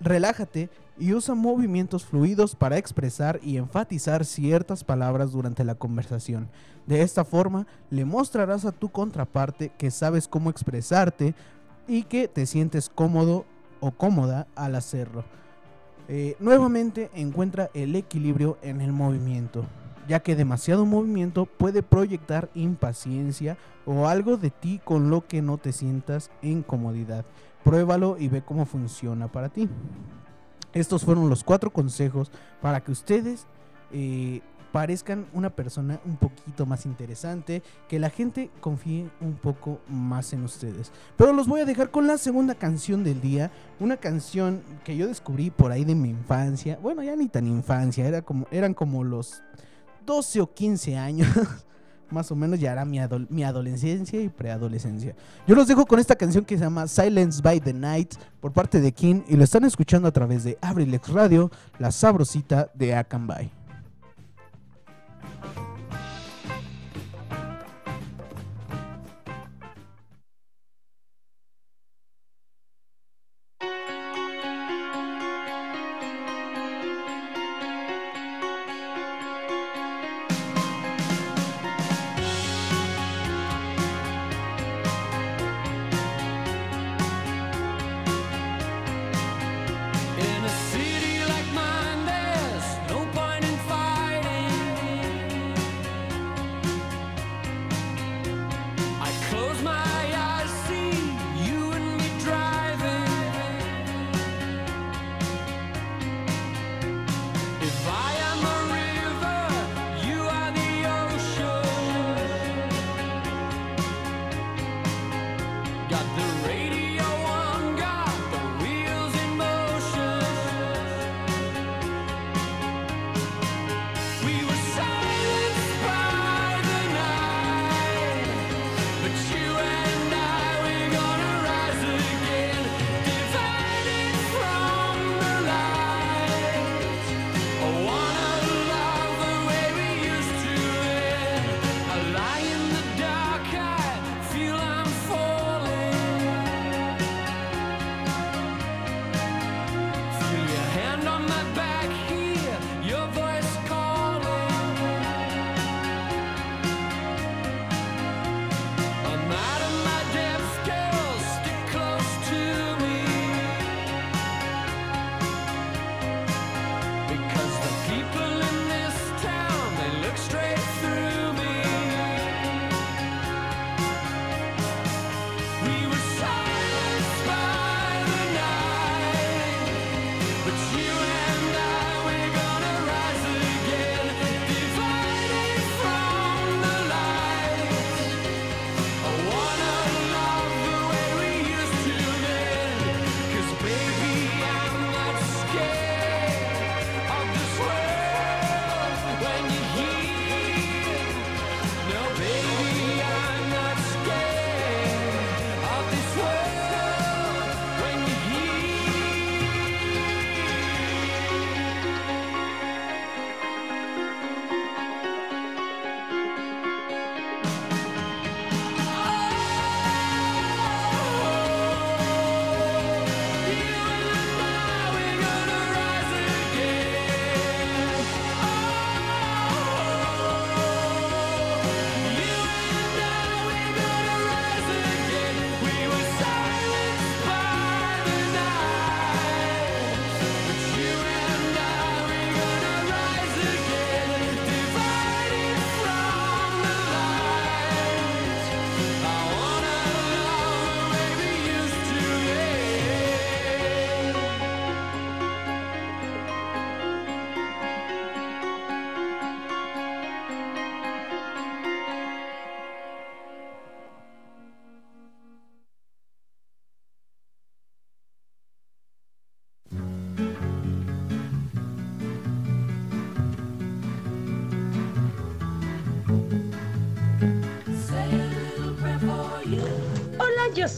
relájate 0.00 0.68
y 0.98 1.12
usa 1.12 1.34
movimientos 1.34 2.04
fluidos 2.04 2.54
para 2.54 2.76
expresar 2.76 3.40
y 3.42 3.56
enfatizar 3.56 4.24
ciertas 4.24 4.84
palabras 4.84 5.32
durante 5.32 5.64
la 5.64 5.74
conversación. 5.74 6.48
De 6.86 7.02
esta 7.02 7.24
forma, 7.24 7.66
le 7.90 8.04
mostrarás 8.04 8.64
a 8.64 8.72
tu 8.72 8.90
contraparte 8.90 9.70
que 9.78 9.90
sabes 9.90 10.28
cómo 10.28 10.50
expresarte 10.50 11.34
y 11.86 12.02
que 12.02 12.28
te 12.28 12.46
sientes 12.46 12.88
cómodo 12.88 13.46
o 13.80 13.92
cómoda 13.92 14.46
al 14.54 14.74
hacerlo. 14.74 15.24
Eh, 16.08 16.36
nuevamente 16.38 17.10
encuentra 17.14 17.70
el 17.74 17.96
equilibrio 17.96 18.58
en 18.62 18.80
el 18.80 18.92
movimiento 18.92 19.64
ya 20.08 20.20
que 20.20 20.36
demasiado 20.36 20.84
movimiento 20.86 21.46
puede 21.46 21.82
proyectar 21.82 22.50
impaciencia 22.54 23.56
o 23.86 24.08
algo 24.08 24.36
de 24.36 24.50
ti 24.50 24.80
con 24.84 25.10
lo 25.10 25.26
que 25.26 25.42
no 25.42 25.58
te 25.58 25.72
sientas 25.72 26.30
en 26.42 26.62
comodidad. 26.62 27.24
Pruébalo 27.64 28.16
y 28.18 28.28
ve 28.28 28.42
cómo 28.42 28.66
funciona 28.66 29.28
para 29.28 29.48
ti. 29.48 29.68
Estos 30.72 31.04
fueron 31.04 31.28
los 31.28 31.44
cuatro 31.44 31.70
consejos 31.70 32.30
para 32.60 32.80
que 32.80 32.92
ustedes 32.92 33.46
eh, 33.92 34.40
parezcan 34.74 35.26
una 35.32 35.50
persona 35.50 36.00
un 36.04 36.16
poquito 36.16 36.66
más 36.66 36.84
interesante, 36.84 37.62
que 37.88 38.00
la 38.00 38.10
gente 38.10 38.50
confíe 38.60 39.08
un 39.20 39.34
poco 39.34 39.78
más 39.88 40.32
en 40.32 40.42
ustedes. 40.42 40.90
Pero 41.16 41.32
los 41.32 41.46
voy 41.46 41.60
a 41.60 41.64
dejar 41.64 41.92
con 41.92 42.08
la 42.08 42.18
segunda 42.18 42.56
canción 42.56 43.04
del 43.04 43.20
día, 43.20 43.52
una 43.78 43.98
canción 43.98 44.62
que 44.82 44.96
yo 44.96 45.06
descubrí 45.06 45.50
por 45.50 45.70
ahí 45.70 45.84
de 45.84 45.94
mi 45.94 46.08
infancia. 46.10 46.76
Bueno, 46.82 47.04
ya 47.04 47.14
ni 47.14 47.28
tan 47.28 47.46
infancia, 47.46 48.04
era 48.04 48.22
como, 48.22 48.48
eran 48.50 48.74
como 48.74 49.04
los 49.04 49.44
12 50.04 50.40
o 50.40 50.52
15 50.52 50.96
años, 50.96 51.28
más 52.10 52.30
o 52.30 52.36
menos 52.36 52.60
ya 52.60 52.72
era 52.72 52.84
mi, 52.84 52.98
adolescencia 52.98 54.20
y 54.20 54.28
preadolescencia. 54.28 55.14
Yo 55.46 55.54
los 55.54 55.66
dejo 55.66 55.86
con 55.86 55.98
esta 55.98 56.14
canción 56.14 56.44
que 56.44 56.56
se 56.56 56.64
llama 56.64 56.86
Silence 56.86 57.40
by 57.42 57.60
the 57.60 57.72
Night 57.72 58.14
por 58.40 58.52
parte 58.52 58.80
de 58.80 58.92
King 58.92 59.22
y 59.28 59.36
lo 59.36 59.44
están 59.44 59.64
escuchando 59.64 60.08
a 60.08 60.12
través 60.12 60.44
de 60.44 60.58
Abrilex 60.60 61.08
Radio, 61.08 61.50
la 61.78 61.90
sabrosita 61.90 62.70
de 62.74 62.94
Akanbay. 62.94 63.63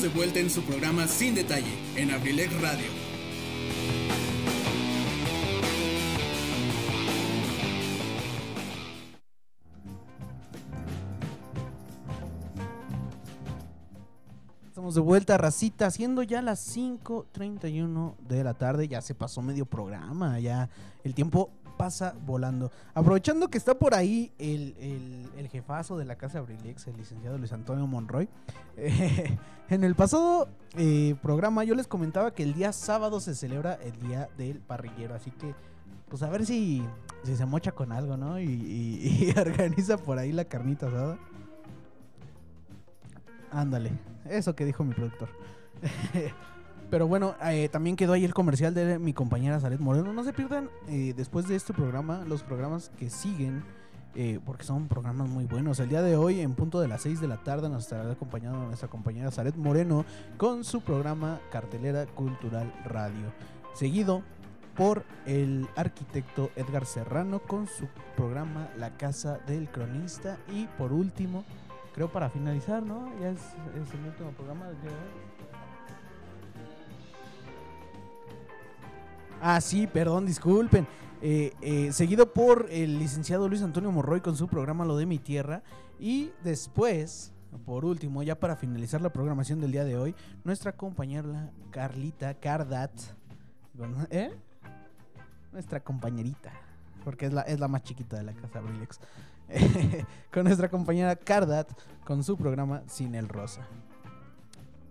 De 0.00 0.08
vuelta 0.08 0.38
en 0.38 0.48
su 0.48 0.62
programa 0.62 1.06
Sin 1.06 1.34
Detalle 1.34 1.74
en 1.94 2.10
Abrilex 2.10 2.58
Radio. 2.62 2.86
Estamos 14.66 14.94
de 14.94 15.00
vuelta, 15.02 15.36
racita, 15.36 15.90
siendo 15.90 16.22
ya 16.22 16.40
las 16.40 16.74
5.31 16.74 18.16
de 18.26 18.42
la 18.42 18.54
tarde. 18.54 18.88
Ya 18.88 19.02
se 19.02 19.14
pasó 19.14 19.42
medio 19.42 19.66
programa, 19.66 20.40
ya 20.40 20.70
el 21.04 21.14
tiempo 21.14 21.50
pasa 21.80 22.14
volando. 22.26 22.70
Aprovechando 22.94 23.48
que 23.48 23.58
está 23.58 23.74
por 23.74 23.94
ahí 23.94 24.32
el, 24.38 24.74
el- 25.36 25.48
jefazo 25.48 25.96
de 25.98 26.04
la 26.04 26.14
casa 26.16 26.38
Abrilex, 26.38 26.86
el 26.86 26.96
licenciado 26.96 27.36
Luis 27.38 27.52
Antonio 27.52 27.86
Monroy. 27.86 28.28
eh, 28.76 29.36
en 29.68 29.82
el 29.84 29.94
pasado 29.96 30.48
eh, 30.76 31.16
programa 31.22 31.64
yo 31.64 31.74
les 31.74 31.86
comentaba 31.88 32.32
que 32.34 32.42
el 32.44 32.54
día 32.54 32.72
sábado 32.72 33.18
se 33.20 33.34
celebra 33.34 33.74
el 33.74 33.98
Día 34.00 34.28
del 34.38 34.60
Parrillero. 34.60 35.14
Así 35.14 35.30
que, 35.32 35.54
pues 36.08 36.22
a 36.22 36.28
ver 36.30 36.46
si, 36.46 36.84
si 37.24 37.36
se 37.36 37.46
mocha 37.46 37.72
con 37.72 37.90
algo, 37.92 38.16
¿no? 38.16 38.38
Y, 38.38 38.44
y- 38.44 39.32
y 39.34 39.38
organiza 39.38 39.96
por 39.96 40.18
ahí 40.18 40.30
la 40.32 40.44
carnita 40.44 40.86
asada. 40.86 41.18
Ándale, 43.50 43.90
eso 44.28 44.54
que 44.54 44.64
dijo 44.64 44.84
mi 44.84 44.94
productor. 44.94 45.28
Pero 46.90 47.06
bueno, 47.06 47.36
eh, 47.44 47.68
también 47.68 47.94
quedó 47.94 48.14
ahí 48.14 48.24
el 48.24 48.34
comercial 48.34 48.74
de 48.74 48.98
mi 48.98 49.12
compañera 49.12 49.60
Zaret 49.60 49.78
Moreno. 49.78 50.12
No 50.12 50.24
se 50.24 50.32
pierdan 50.32 50.68
eh, 50.88 51.14
después 51.16 51.46
de 51.46 51.54
este 51.54 51.72
programa 51.72 52.24
los 52.26 52.42
programas 52.42 52.90
que 52.98 53.10
siguen, 53.10 53.62
eh, 54.16 54.40
porque 54.44 54.64
son 54.64 54.88
programas 54.88 55.28
muy 55.28 55.44
buenos. 55.44 55.78
El 55.78 55.88
día 55.88 56.02
de 56.02 56.16
hoy, 56.16 56.40
en 56.40 56.54
punto 56.54 56.80
de 56.80 56.88
las 56.88 57.02
6 57.02 57.20
de 57.20 57.28
la 57.28 57.36
tarde, 57.44 57.68
nos 57.68 57.84
estará 57.84 58.10
acompañando 58.10 58.58
nuestra 58.66 58.88
compañera 58.88 59.30
Zaret 59.30 59.54
Moreno 59.54 60.04
con 60.36 60.64
su 60.64 60.80
programa 60.80 61.38
Cartelera 61.52 62.06
Cultural 62.06 62.72
Radio. 62.84 63.32
Seguido 63.72 64.24
por 64.74 65.04
el 65.26 65.68
arquitecto 65.76 66.50
Edgar 66.56 66.86
Serrano 66.86 67.38
con 67.38 67.68
su 67.68 67.86
programa 68.16 68.68
La 68.76 68.96
Casa 68.96 69.38
del 69.46 69.68
Cronista. 69.70 70.38
Y 70.52 70.66
por 70.76 70.92
último, 70.92 71.44
creo 71.94 72.10
para 72.10 72.30
finalizar, 72.30 72.82
¿no? 72.82 73.12
Ya 73.20 73.30
es, 73.30 73.40
el 73.74 73.80
último 73.80 74.30
programa 74.32 74.66
de. 74.66 75.29
Ah, 79.40 79.60
sí, 79.60 79.86
perdón, 79.86 80.26
disculpen. 80.26 80.86
Eh, 81.22 81.52
eh, 81.62 81.92
seguido 81.92 82.32
por 82.32 82.66
el 82.70 82.98
licenciado 82.98 83.48
Luis 83.48 83.62
Antonio 83.62 83.90
Morroy 83.90 84.20
con 84.20 84.36
su 84.36 84.48
programa 84.48 84.84
Lo 84.84 84.96
de 84.96 85.06
mi 85.06 85.18
Tierra. 85.18 85.62
Y 85.98 86.32
después, 86.44 87.32
por 87.64 87.86
último, 87.86 88.22
ya 88.22 88.38
para 88.38 88.56
finalizar 88.56 89.00
la 89.00 89.10
programación 89.10 89.60
del 89.60 89.72
día 89.72 89.84
de 89.84 89.96
hoy, 89.96 90.14
nuestra 90.44 90.72
compañera 90.72 91.50
Carlita 91.70 92.34
Cardat. 92.34 92.92
¿Eh? 94.10 94.30
Nuestra 95.52 95.80
compañerita. 95.80 96.52
Porque 97.02 97.26
es 97.26 97.32
la, 97.32 97.42
es 97.42 97.58
la 97.58 97.68
más 97.68 97.82
chiquita 97.82 98.18
de 98.18 98.24
la 98.24 98.34
casa 98.34 98.58
Abrilex. 98.58 99.00
con 100.32 100.44
nuestra 100.44 100.68
compañera 100.68 101.16
Cardat 101.16 101.70
con 102.04 102.22
su 102.22 102.36
programa 102.36 102.82
Sin 102.86 103.14
el 103.14 103.28
Rosa. 103.28 103.66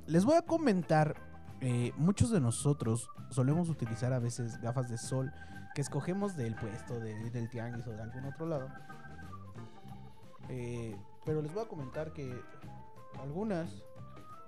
Les 0.08 0.26
voy 0.26 0.38
a 0.38 0.42
comentar 0.42 1.29
eh, 1.62 1.94
muchos 1.98 2.32
de 2.32 2.40
nosotros 2.40 3.10
solemos 3.30 3.70
utilizar 3.70 4.14
a 4.14 4.20
veces 4.20 4.60
gafas 4.62 4.90
de 4.90 4.98
sol 4.98 5.32
que 5.76 5.82
escogemos 5.82 6.36
del 6.36 6.56
puesto, 6.56 7.00
de- 7.00 7.30
del 7.30 7.50
tianguis 7.50 7.86
o 7.88 7.92
de 7.92 8.02
algún 8.02 8.26
otro 8.26 8.46
lado. 8.48 8.70
Eh, 10.50 10.98
pero 11.26 11.42
les 11.42 11.54
voy 11.54 11.64
a 11.64 11.68
comentar 11.68 12.12
que 12.14 12.34
algunas, 13.22 13.70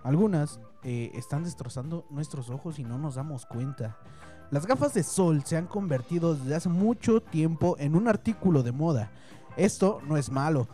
algunas 0.03 0.59
eh, 0.83 1.11
están 1.13 1.43
destrozando 1.43 2.05
nuestros 2.09 2.49
ojos 2.49 2.79
y 2.79 2.83
no 2.83 2.97
nos 2.97 3.15
damos 3.15 3.45
cuenta. 3.45 3.97
Las 4.49 4.65
gafas 4.65 4.93
de 4.93 5.03
sol 5.03 5.43
se 5.45 5.57
han 5.57 5.67
convertido 5.67 6.35
desde 6.35 6.55
hace 6.55 6.69
mucho 6.69 7.21
tiempo 7.21 7.75
en 7.79 7.95
un 7.95 8.07
artículo 8.07 8.63
de 8.63 8.71
moda. 8.71 9.11
Esto 9.57 10.01
no 10.07 10.17
es 10.17 10.31
malo, 10.31 10.67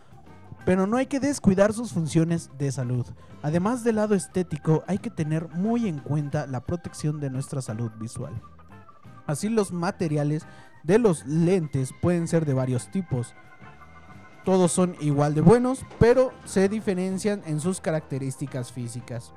pero 0.68 0.86
no 0.86 0.98
hay 0.98 1.06
que 1.06 1.22
descuidar 1.22 1.72
sus 1.72 1.94
funciones 1.94 2.50
de 2.58 2.74
salud. 2.74 3.06
Además 3.42 3.86
del 3.86 3.96
lado 3.96 4.16
estético, 4.16 4.84
hay 4.86 4.98
que 4.98 5.10
tener 5.10 5.48
muy 5.48 5.88
en 5.88 6.00
cuenta 6.00 6.46
la 6.46 6.66
protección 6.66 7.22
de 7.22 7.30
nuestra 7.30 7.62
salud 7.62 7.90
visual. 7.98 8.34
Así 9.28 9.48
los 9.48 9.72
materiales 9.72 10.46
de 10.84 11.00
los 11.00 11.26
lentes 11.26 11.94
pueden 12.02 12.28
ser 12.28 12.46
de 12.46 12.54
varios 12.54 12.92
tipos. 12.92 13.34
Todos 14.44 14.74
son 14.74 14.98
igual 15.00 15.36
de 15.36 15.40
buenos, 15.40 15.86
pero 16.00 16.34
se 16.44 16.68
diferencian 16.68 17.44
en 17.46 17.62
sus 17.62 17.80
características 17.80 18.74
físicas. 18.74 19.34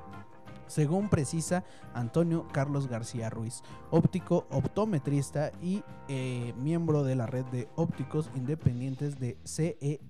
Según 0.67 1.07
precisa 1.07 1.63
Antonio 1.93 2.45
Carlos 2.51 2.89
García 2.89 3.29
Ruiz, 3.29 3.63
óptico 3.89 4.47
optometrista 4.49 5.53
y 5.61 5.81
eh, 6.09 6.53
miembro 6.57 7.03
de 7.03 7.15
la 7.15 7.25
red 7.25 7.45
de 7.45 7.69
ópticos 7.77 8.29
independientes 8.35 9.17
de 9.17 9.37
E 9.79 10.01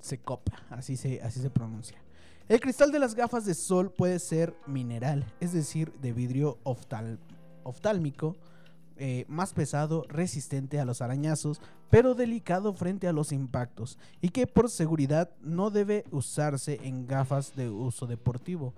Secopa, 0.00 0.62
así 0.70 0.96
se, 0.96 1.20
así 1.22 1.40
se 1.40 1.50
pronuncia. 1.50 1.98
El 2.48 2.60
cristal 2.60 2.90
de 2.92 2.98
las 2.98 3.14
gafas 3.14 3.44
de 3.44 3.54
sol 3.54 3.92
puede 3.92 4.18
ser 4.18 4.54
mineral, 4.66 5.24
es 5.40 5.52
decir, 5.52 5.92
de 6.00 6.12
vidrio 6.12 6.58
oftal- 6.64 7.18
oftálmico, 7.62 8.36
eh, 8.96 9.26
más 9.28 9.52
pesado, 9.52 10.04
resistente 10.08 10.80
a 10.80 10.84
los 10.84 11.02
arañazos, 11.02 11.60
pero 11.90 12.14
delicado 12.14 12.72
frente 12.72 13.06
a 13.06 13.12
los 13.12 13.32
impactos, 13.32 13.98
y 14.20 14.30
que 14.30 14.46
por 14.46 14.70
seguridad 14.70 15.30
no 15.40 15.70
debe 15.70 16.04
usarse 16.10 16.80
en 16.82 17.06
gafas 17.06 17.54
de 17.54 17.68
uso 17.68 18.06
deportivo. 18.06 18.74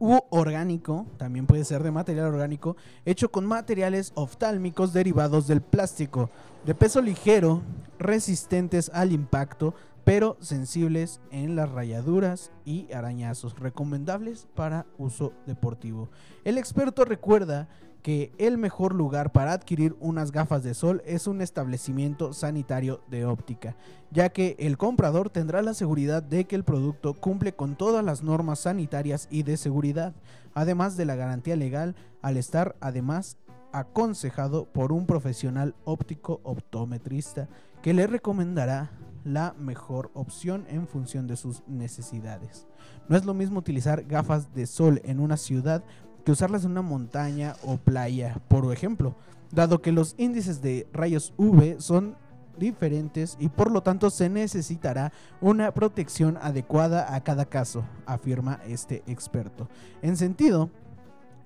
U 0.00 0.20
orgánico, 0.30 1.06
también 1.16 1.46
puede 1.46 1.64
ser 1.64 1.82
de 1.82 1.90
material 1.90 2.26
orgánico, 2.26 2.76
hecho 3.04 3.30
con 3.30 3.46
materiales 3.46 4.12
oftálmicos 4.14 4.92
derivados 4.92 5.46
del 5.46 5.60
plástico, 5.60 6.30
de 6.64 6.74
peso 6.74 7.02
ligero, 7.02 7.62
resistentes 7.98 8.90
al 8.94 9.12
impacto, 9.12 9.74
pero 10.04 10.36
sensibles 10.40 11.20
en 11.30 11.56
las 11.56 11.70
rayaduras 11.70 12.52
y 12.64 12.90
arañazos, 12.92 13.58
recomendables 13.58 14.46
para 14.54 14.86
uso 14.96 15.32
deportivo. 15.46 16.08
El 16.44 16.58
experto 16.58 17.04
recuerda 17.04 17.68
que 18.02 18.32
el 18.38 18.58
mejor 18.58 18.94
lugar 18.94 19.32
para 19.32 19.52
adquirir 19.52 19.96
unas 20.00 20.32
gafas 20.32 20.62
de 20.62 20.74
sol 20.74 21.02
es 21.04 21.26
un 21.26 21.40
establecimiento 21.40 22.32
sanitario 22.32 23.00
de 23.08 23.24
óptica, 23.24 23.76
ya 24.10 24.28
que 24.30 24.56
el 24.58 24.78
comprador 24.78 25.30
tendrá 25.30 25.62
la 25.62 25.74
seguridad 25.74 26.22
de 26.22 26.44
que 26.44 26.56
el 26.56 26.64
producto 26.64 27.14
cumple 27.14 27.52
con 27.52 27.76
todas 27.76 28.04
las 28.04 28.22
normas 28.22 28.60
sanitarias 28.60 29.28
y 29.30 29.42
de 29.42 29.56
seguridad, 29.56 30.14
además 30.54 30.96
de 30.96 31.04
la 31.04 31.16
garantía 31.16 31.56
legal 31.56 31.96
al 32.22 32.36
estar 32.36 32.76
además 32.80 33.36
aconsejado 33.72 34.66
por 34.66 34.92
un 34.92 35.06
profesional 35.06 35.74
óptico 35.84 36.40
optometrista 36.42 37.48
que 37.82 37.94
le 37.94 38.06
recomendará 38.06 38.90
la 39.24 39.54
mejor 39.58 40.10
opción 40.14 40.64
en 40.68 40.86
función 40.86 41.26
de 41.26 41.36
sus 41.36 41.62
necesidades. 41.66 42.66
No 43.08 43.16
es 43.16 43.24
lo 43.24 43.34
mismo 43.34 43.58
utilizar 43.58 44.04
gafas 44.04 44.54
de 44.54 44.66
sol 44.66 45.00
en 45.04 45.20
una 45.20 45.36
ciudad 45.36 45.84
que 46.28 46.32
usarlas 46.32 46.66
en 46.66 46.72
una 46.72 46.82
montaña 46.82 47.56
o 47.62 47.78
playa, 47.78 48.38
por 48.48 48.70
ejemplo, 48.70 49.16
dado 49.50 49.80
que 49.80 49.92
los 49.92 50.14
índices 50.18 50.60
de 50.60 50.86
rayos 50.92 51.32
UV 51.38 51.80
son 51.80 52.18
diferentes 52.58 53.38
y 53.40 53.48
por 53.48 53.70
lo 53.70 53.82
tanto 53.82 54.10
se 54.10 54.28
necesitará 54.28 55.10
una 55.40 55.72
protección 55.72 56.36
adecuada 56.42 57.14
a 57.14 57.24
cada 57.24 57.46
caso, 57.46 57.82
afirma 58.04 58.60
este 58.66 59.02
experto. 59.06 59.70
En 60.02 60.18
sentido, 60.18 60.68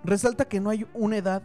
resalta 0.03 0.47
que 0.47 0.59
no 0.59 0.71
hay 0.71 0.85
una 0.95 1.19
edad 1.19 1.45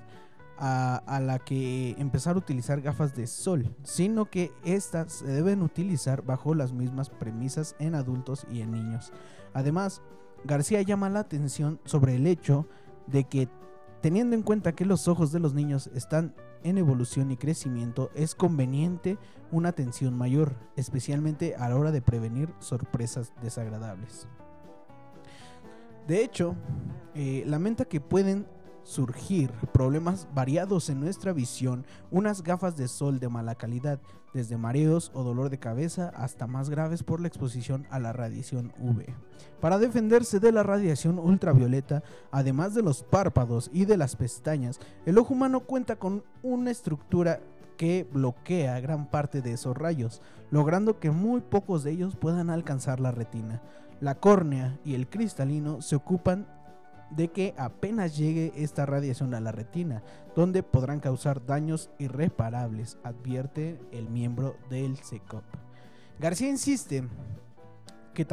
a, 0.57 1.19
la 1.21 1.37
que 1.37 1.91
empezar 1.99 2.37
a 2.37 2.39
utilizar 2.39 2.81
gafas 2.81 3.15
de 3.15 3.27
sol, 3.27 3.75
sino 3.83 4.31
que 4.31 4.51
estas 4.65 5.13
se 5.13 5.27
deben 5.27 5.61
utilizar 5.61 6.23
bajo 6.23 6.55
las 6.55 6.73
mismas 6.73 7.11
premisas 7.11 7.75
en 7.77 7.93
adultos 7.93 8.47
y 8.51 8.61
en 8.61 8.71
niños. 8.71 9.13
Además, 9.53 10.01
García 10.43 10.81
llama 10.81 11.09
la 11.11 11.19
atención 11.19 11.79
sobre 11.85 12.15
el 12.15 12.25
hecho 12.25 12.67
de 13.07 13.23
que 13.23 13.49
teniendo 14.01 14.35
en 14.35 14.43
cuenta 14.43 14.73
que 14.73 14.85
los 14.85 15.07
ojos 15.07 15.31
de 15.31 15.39
los 15.39 15.53
niños 15.53 15.89
están 15.95 16.35
en 16.63 16.77
evolución 16.77 17.31
y 17.31 17.37
crecimiento 17.37 18.09
es 18.15 18.35
conveniente 18.35 19.17
una 19.51 19.69
atención 19.69 20.15
mayor, 20.15 20.55
especialmente 20.75 21.55
a 21.55 21.69
la 21.69 21.77
hora 21.77 21.91
de 21.91 22.01
prevenir 22.01 22.53
sorpresas 22.59 23.33
desagradables. 23.41 24.27
De 26.07 26.23
hecho, 26.23 26.55
eh, 27.15 27.43
lamenta 27.45 27.85
que 27.85 27.99
pueden 27.99 28.47
surgir 28.87 29.51
problemas 29.73 30.29
variados 30.33 30.89
en 30.89 31.01
nuestra 31.01 31.33
visión, 31.33 31.85
unas 32.09 32.41
gafas 32.41 32.77
de 32.77 32.87
sol 32.87 33.19
de 33.19 33.27
mala 33.27 33.55
calidad, 33.55 33.99
desde 34.33 34.57
mareos 34.57 35.11
o 35.13 35.23
dolor 35.23 35.49
de 35.49 35.59
cabeza 35.59 36.09
hasta 36.15 36.47
más 36.47 36.69
graves 36.69 37.03
por 37.03 37.19
la 37.19 37.27
exposición 37.27 37.85
a 37.89 37.99
la 37.99 38.13
radiación 38.13 38.71
UV. 38.79 39.05
Para 39.59 39.77
defenderse 39.77 40.39
de 40.39 40.53
la 40.53 40.63
radiación 40.63 41.19
ultravioleta, 41.19 42.01
además 42.31 42.75
de 42.75 42.81
los 42.81 43.03
párpados 43.03 43.69
y 43.73 43.83
de 43.83 43.97
las 43.97 44.15
pestañas, 44.15 44.79
el 45.05 45.17
ojo 45.17 45.33
humano 45.33 45.61
cuenta 45.61 45.97
con 45.97 46.23
una 46.41 46.71
estructura 46.71 47.41
que 47.75 48.07
bloquea 48.11 48.79
gran 48.79 49.09
parte 49.11 49.41
de 49.41 49.51
esos 49.51 49.77
rayos, 49.77 50.21
logrando 50.49 50.99
que 50.99 51.11
muy 51.11 51.41
pocos 51.41 51.83
de 51.83 51.91
ellos 51.91 52.15
puedan 52.15 52.49
alcanzar 52.49 53.01
la 53.01 53.11
retina. 53.11 53.61
La 53.99 54.15
córnea 54.15 54.79
y 54.85 54.95
el 54.95 55.09
cristalino 55.09 55.81
se 55.81 55.95
ocupan 55.95 56.47
de 57.11 57.29
que 57.29 57.53
apenas 57.57 58.17
llegue 58.17 58.51
esta 58.55 58.85
radiación 58.85 59.33
a 59.33 59.39
la 59.39 59.51
retina, 59.51 60.03
donde 60.35 60.63
podrán 60.63 60.99
causar 60.99 61.45
daños 61.45 61.89
irreparables, 61.99 62.97
advierte 63.03 63.79
el 63.91 64.09
miembro 64.09 64.55
del 64.69 64.97
SECOP. 64.97 65.43
García 66.19 66.49
insiste 66.49 67.07
que 68.13 68.25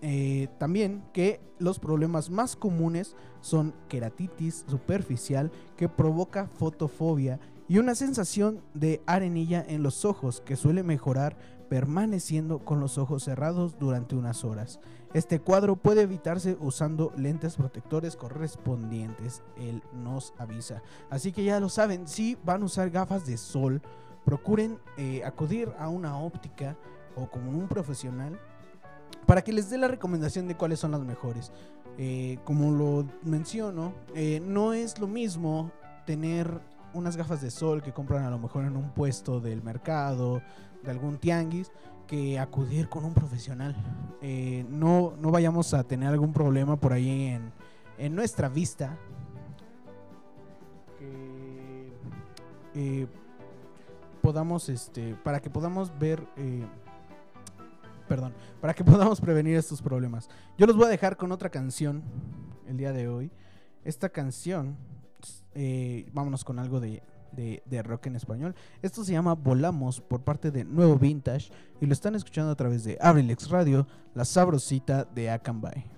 eh, 0.00 0.48
también 0.58 1.04
que 1.12 1.40
los 1.58 1.80
problemas 1.80 2.30
más 2.30 2.54
comunes 2.54 3.16
son 3.40 3.74
queratitis 3.88 4.64
superficial 4.68 5.50
que 5.76 5.88
provoca 5.88 6.46
fotofobia 6.46 7.40
y 7.68 7.78
una 7.78 7.94
sensación 7.94 8.62
de 8.74 9.02
arenilla 9.06 9.64
en 9.66 9.82
los 9.82 10.04
ojos 10.04 10.40
que 10.40 10.56
suele 10.56 10.82
mejorar 10.82 11.36
permaneciendo 11.68 12.60
con 12.60 12.80
los 12.80 12.98
ojos 12.98 13.24
cerrados 13.24 13.78
durante 13.78 14.16
unas 14.16 14.44
horas. 14.44 14.80
Este 15.14 15.40
cuadro 15.40 15.76
puede 15.76 16.02
evitarse 16.02 16.56
usando 16.60 17.12
lentes 17.16 17.56
protectores 17.56 18.16
correspondientes, 18.16 19.42
él 19.56 19.82
nos 19.92 20.34
avisa. 20.38 20.82
Así 21.08 21.32
que 21.32 21.44
ya 21.44 21.60
lo 21.60 21.68
saben, 21.68 22.06
si 22.06 22.36
van 22.44 22.62
a 22.62 22.66
usar 22.66 22.90
gafas 22.90 23.24
de 23.26 23.36
sol, 23.36 23.80
procuren 24.24 24.78
eh, 24.98 25.22
acudir 25.24 25.72
a 25.78 25.88
una 25.88 26.18
óptica 26.18 26.76
o 27.16 27.30
como 27.30 27.50
un 27.50 27.68
profesional 27.68 28.38
para 29.26 29.42
que 29.42 29.52
les 29.52 29.70
dé 29.70 29.78
la 29.78 29.88
recomendación 29.88 30.48
de 30.48 30.56
cuáles 30.56 30.80
son 30.80 30.90
las 30.90 31.00
mejores. 31.00 31.52
Eh, 31.96 32.38
como 32.44 32.70
lo 32.70 33.06
menciono, 33.22 33.92
eh, 34.14 34.40
no 34.44 34.72
es 34.72 34.98
lo 34.98 35.06
mismo 35.06 35.72
tener 36.06 36.60
unas 36.94 37.16
gafas 37.16 37.40
de 37.40 37.50
sol 37.50 37.82
que 37.82 37.92
compran 37.92 38.24
a 38.24 38.30
lo 38.30 38.38
mejor 38.38 38.64
en 38.64 38.76
un 38.76 38.90
puesto 38.90 39.40
del 39.40 39.62
mercado, 39.62 40.42
de 40.82 40.90
algún 40.90 41.18
tianguis, 41.18 41.70
que 42.06 42.38
acudir 42.38 42.88
con 42.88 43.04
un 43.04 43.14
profesional. 43.14 43.76
Eh, 44.22 44.64
no, 44.68 45.14
no 45.20 45.30
vayamos 45.30 45.74
a 45.74 45.84
tener 45.84 46.08
algún 46.08 46.32
problema 46.32 46.76
por 46.76 46.92
ahí 46.92 47.26
en, 47.26 47.52
en 47.98 48.14
nuestra 48.14 48.48
vista. 48.48 48.96
Que 50.98 51.92
eh, 52.74 53.06
podamos, 54.22 54.68
este, 54.68 55.14
para 55.16 55.40
que 55.40 55.50
podamos 55.50 55.96
ver, 55.98 56.26
eh, 56.36 56.66
perdón, 58.08 58.34
para 58.60 58.74
que 58.74 58.84
podamos 58.92 59.20
prevenir 59.20 59.56
estos 59.56 59.82
problemas. 59.82 60.28
Yo 60.56 60.66
los 60.66 60.76
voy 60.76 60.86
a 60.86 60.88
dejar 60.88 61.16
con 61.16 61.32
otra 61.32 61.50
canción 61.50 62.02
el 62.66 62.76
día 62.76 62.92
de 62.92 63.08
hoy. 63.08 63.30
Esta 63.84 64.08
canción, 64.08 64.76
vámonos 66.12 66.44
con 66.44 66.58
algo 66.58 66.80
de, 66.80 67.02
de, 67.32 67.82
rock 67.82 68.06
en 68.06 68.16
español. 68.16 68.54
Esto 68.82 69.04
se 69.04 69.12
llama 69.12 69.34
Volamos 69.34 70.00
por 70.00 70.22
parte 70.22 70.50
de 70.50 70.64
Nuevo 70.64 70.96
Vintage 70.96 71.50
y 71.80 71.86
lo 71.86 71.92
están 71.92 72.14
escuchando 72.14 72.50
a 72.50 72.56
través 72.56 72.84
de 72.84 72.98
Abrilex 73.00 73.48
Radio, 73.50 73.86
la 74.14 74.24
sabrosita 74.24 75.04
de 75.04 75.30
Akanbay. 75.30 75.97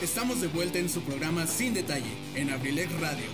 Estamos 0.01 0.41
de 0.41 0.47
vuelta 0.47 0.77
en 0.77 0.89
su 0.89 1.01
programa 1.01 1.47
Sin 1.47 1.73
Detalle 1.73 2.11
en 2.35 2.49
Abrilec 2.51 2.89
Radio. 2.99 3.25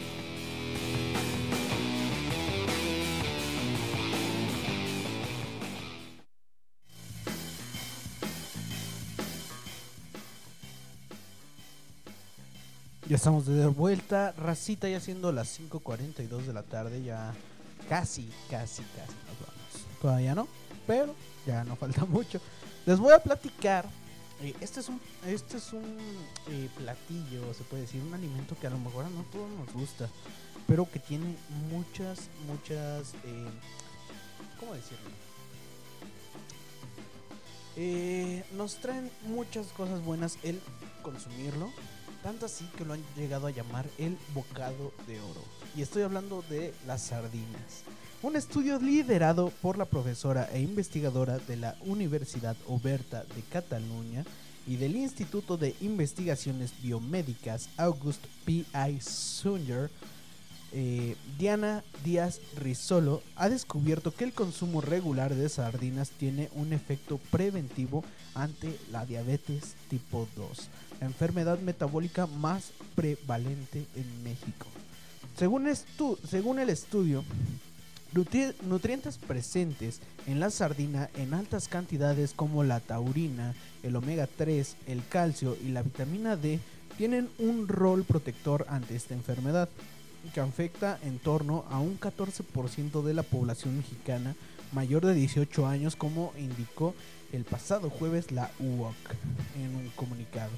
Ya 13.11 13.17
estamos 13.17 13.45
de 13.45 13.67
vuelta, 13.67 14.33
racita 14.37 14.87
ya 14.87 15.01
siendo 15.01 15.33
las 15.33 15.59
5.42 15.59 16.45
de 16.45 16.53
la 16.53 16.63
tarde, 16.63 17.03
ya 17.03 17.33
casi, 17.89 18.31
casi, 18.49 18.83
casi 18.83 19.11
nos 19.27 19.37
vamos. 19.45 19.99
Todavía 20.01 20.33
no, 20.33 20.47
pero 20.87 21.13
ya 21.45 21.65
no 21.65 21.75
falta 21.75 22.05
mucho. 22.09 22.39
Les 22.85 22.97
voy 22.97 23.11
a 23.11 23.19
platicar, 23.19 23.85
eh, 24.41 24.55
este 24.61 24.79
es 24.79 24.87
un, 24.87 25.01
este 25.27 25.57
es 25.57 25.73
un 25.73 25.97
eh, 26.51 26.69
platillo, 26.77 27.53
se 27.53 27.65
puede 27.65 27.81
decir, 27.81 28.01
un 28.01 28.13
alimento 28.13 28.55
que 28.61 28.67
a 28.67 28.69
lo 28.69 28.77
mejor 28.77 29.03
a 29.03 29.09
no 29.09 29.23
todos 29.23 29.49
nos 29.59 29.73
gusta, 29.73 30.07
pero 30.65 30.89
que 30.89 30.99
tiene 30.99 31.35
muchas, 31.69 32.29
muchas, 32.47 33.13
eh, 33.25 33.49
¿cómo 34.57 34.73
decirlo? 34.73 35.11
Nos 38.55 38.75
traen 38.75 39.11
muchas 39.23 39.67
cosas 39.73 40.01
buenas 40.01 40.37
el 40.43 40.61
consumirlo. 41.03 41.73
Tanto 42.23 42.45
así 42.45 42.65
que 42.77 42.85
lo 42.85 42.93
han 42.93 43.03
llegado 43.15 43.47
a 43.47 43.51
llamar 43.51 43.87
el 43.97 44.17
bocado 44.33 44.93
de 45.07 45.19
oro. 45.19 45.43
Y 45.75 45.81
estoy 45.81 46.03
hablando 46.03 46.43
de 46.49 46.73
las 46.85 47.01
sardinas. 47.01 47.83
Un 48.21 48.35
estudio 48.35 48.79
liderado 48.79 49.51
por 49.61 49.77
la 49.77 49.85
profesora 49.85 50.47
e 50.53 50.61
investigadora 50.61 51.39
de 51.39 51.57
la 51.57 51.75
Universidad 51.81 52.55
Oberta 52.67 53.23
de 53.35 53.41
Cataluña 53.51 54.23
y 54.67 54.75
del 54.75 54.95
Instituto 54.95 55.57
de 55.57 55.75
Investigaciones 55.81 56.73
Biomédicas 56.83 57.69
August 57.77 58.23
P. 58.45 58.63
I. 58.73 59.01
Sunger, 59.01 59.89
eh, 60.73 61.15
Diana 61.39 61.83
Díaz 62.03 62.39
Risolo 62.55 63.23
ha 63.35 63.49
descubierto 63.49 64.13
que 64.13 64.23
el 64.23 64.33
consumo 64.33 64.81
regular 64.81 65.33
de 65.33 65.49
sardinas 65.49 66.11
tiene 66.11 66.49
un 66.53 66.73
efecto 66.73 67.19
preventivo 67.31 68.05
ante 68.35 68.77
la 68.91 69.05
diabetes 69.05 69.75
tipo 69.89 70.27
2, 70.35 70.69
enfermedad 71.01 71.59
metabólica 71.59 72.27
más 72.27 72.71
prevalente 72.95 73.85
en 73.95 74.23
México. 74.23 74.67
Según, 75.37 75.65
estu- 75.67 76.17
según 76.27 76.59
el 76.59 76.69
estudio, 76.69 77.23
nutri- 78.13 78.53
nutrientes 78.63 79.17
presentes 79.17 79.99
en 80.27 80.39
la 80.39 80.49
sardina 80.49 81.09
en 81.15 81.33
altas 81.33 81.67
cantidades 81.67 82.33
como 82.33 82.63
la 82.63 82.79
taurina, 82.79 83.53
el 83.83 83.95
omega 83.95 84.27
3, 84.27 84.75
el 84.87 85.01
calcio 85.07 85.57
y 85.63 85.69
la 85.69 85.81
vitamina 85.83 86.35
D 86.35 86.59
tienen 86.97 87.29
un 87.39 87.67
rol 87.67 88.03
protector 88.03 88.65
ante 88.69 88.95
esta 88.95 89.13
enfermedad 89.13 89.69
que 90.33 90.39
afecta 90.39 90.99
en 91.03 91.17
torno 91.17 91.65
a 91.71 91.79
un 91.79 91.99
14% 91.99 93.01
de 93.01 93.13
la 93.15 93.23
población 93.23 93.77
mexicana 93.77 94.35
mayor 94.71 95.03
de 95.05 95.15
18 95.15 95.65
años, 95.65 95.95
como 95.95 96.31
indicó 96.37 96.93
el 97.33 97.43
pasado 97.43 97.89
jueves 97.89 98.31
la 98.31 98.51
UOC 98.59 98.95
en 99.59 99.75
un 99.75 99.89
comunicado. 99.95 100.51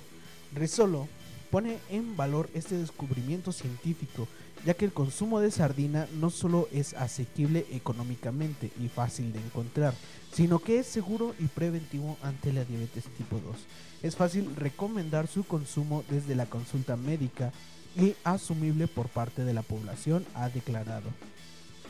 Risolo 0.54 1.08
pone 1.54 1.78
en 1.90 2.18
valor 2.18 2.50
este 2.56 2.76
descubrimiento 2.76 3.52
científico, 3.52 4.28
ya 4.66 4.74
que 4.74 4.86
el 4.86 4.92
consumo 4.92 5.40
de 5.40 5.52
sardina 5.52 6.08
no 6.20 6.32
solo 6.32 6.68
es 6.72 6.96
asequible 6.96 7.68
económicamente 7.72 8.72
y 8.80 8.88
fácil 8.88 9.32
de 9.34 9.40
encontrar, 9.40 9.94
sino 10.32 10.58
que 10.58 10.80
es 10.80 10.88
seguro 10.88 11.36
y 11.38 11.46
preventivo 11.46 12.18
ante 12.24 12.52
la 12.52 12.66
diabetes 12.66 13.04
tipo 13.18 13.40
2. 13.40 13.56
Es 14.02 14.16
fácil 14.16 14.56
recomendar 14.56 15.28
su 15.28 15.44
consumo 15.44 16.04
desde 16.10 16.34
la 16.34 16.48
consulta 16.48 16.96
médica 16.96 17.52
y 17.96 18.16
asumible 18.24 18.88
por 18.88 19.08
parte 19.10 19.44
de 19.44 19.54
la 19.54 19.62
población, 19.62 20.26
ha 20.34 20.50
declarado. 20.50 21.10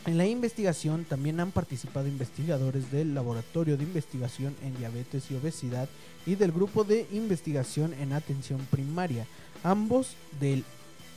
En 0.06 0.18
la 0.18 0.26
investigación 0.28 1.06
también 1.06 1.40
han 1.40 1.52
participado 1.52 2.08
investigadores 2.10 2.92
del 2.92 3.14
Laboratorio 3.16 3.78
de 3.78 3.86
Investigación 3.86 4.54
en 4.62 4.76
Diabetes 4.78 5.32
y 5.32 5.36
Obesidad 5.36 5.88
y 6.26 6.36
del 6.36 6.52
Grupo 6.52 6.84
de 6.84 7.08
Investigación 7.14 7.94
en 7.94 8.12
Atención 8.12 8.60
Primaria, 8.70 9.26
ambos 9.64 10.16
del 10.42 10.66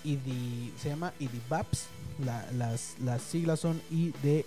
IDI, 0.04 0.72
se 0.80 0.90
llama 0.90 1.12
IDIBAPS, 1.18 1.86
la- 2.24 2.48
las, 2.52 2.94
las 3.02 3.22
siglas 3.22 3.58
son 3.58 3.82
IDIBAPS, 3.90 4.38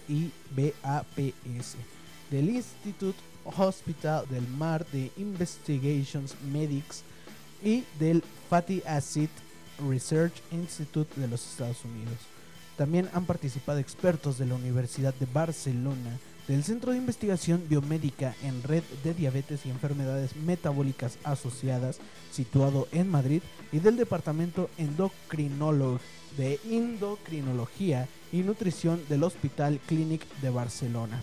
del 2.32 2.50
Institute 2.50 3.20
Hospital 3.44 4.26
del 4.30 4.48
Mar 4.48 4.86
de 4.94 5.12
Investigations 5.18 6.36
Medics 6.50 7.04
y 7.62 7.84
del 8.00 8.24
Fatty 8.50 8.82
Acid 8.88 9.30
Research 9.90 10.34
Institute 10.52 11.20
de 11.20 11.28
los 11.28 11.46
Estados 11.46 11.84
Unidos. 11.84 12.16
También 12.80 13.10
han 13.12 13.26
participado 13.26 13.78
expertos 13.80 14.38
de 14.38 14.46
la 14.46 14.56
Universidad 14.56 15.14
de 15.14 15.26
Barcelona, 15.26 16.18
del 16.48 16.64
Centro 16.64 16.94
de 16.94 16.98
Investigación 16.98 17.62
Biomédica 17.68 18.34
en 18.42 18.64
Red 18.64 18.84
de 19.04 19.14
Diabetes 19.14 19.66
y 19.66 19.70
Enfermedades 19.70 20.38
Metabólicas 20.38 21.18
Asociadas, 21.26 22.00
situado 22.32 22.88
en 22.94 23.12
Madrid, 23.12 23.42
y 23.74 23.80
del 23.80 23.98
Departamento 23.98 24.70
Endocrinólogo 24.78 26.00
de 26.38 26.58
Endocrinología 26.70 28.08
y 28.32 28.44
Nutrición 28.44 29.02
del 29.10 29.26
Hospital 29.26 29.82
Clínic 29.86 30.26
de 30.40 30.50
Barcelona. 30.50 31.20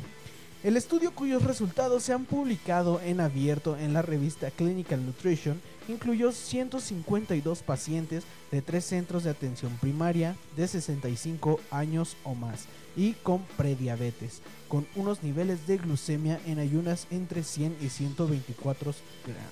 El 0.64 0.76
estudio 0.76 1.12
cuyos 1.12 1.44
resultados 1.44 2.02
se 2.02 2.12
han 2.12 2.24
publicado 2.24 3.00
en 3.00 3.20
abierto 3.20 3.76
en 3.76 3.92
la 3.92 4.02
revista 4.02 4.50
Clinical 4.50 5.04
Nutrition 5.04 5.60
incluyó 5.88 6.32
152 6.32 7.62
pacientes 7.62 8.24
de 8.50 8.62
tres 8.62 8.84
centros 8.86 9.22
de 9.22 9.30
atención 9.30 9.76
primaria 9.80 10.34
de 10.56 10.66
65 10.66 11.60
años 11.70 12.16
o 12.24 12.34
más 12.34 12.64
y 12.96 13.12
con 13.12 13.42
prediabetes, 13.56 14.40
con 14.68 14.86
unos 14.96 15.22
niveles 15.22 15.66
de 15.68 15.76
glucemia 15.76 16.40
en 16.46 16.58
ayunas 16.58 17.06
entre 17.10 17.44
100 17.44 17.76
y 17.80 17.88
124 17.90 18.90
gra- 18.90 18.96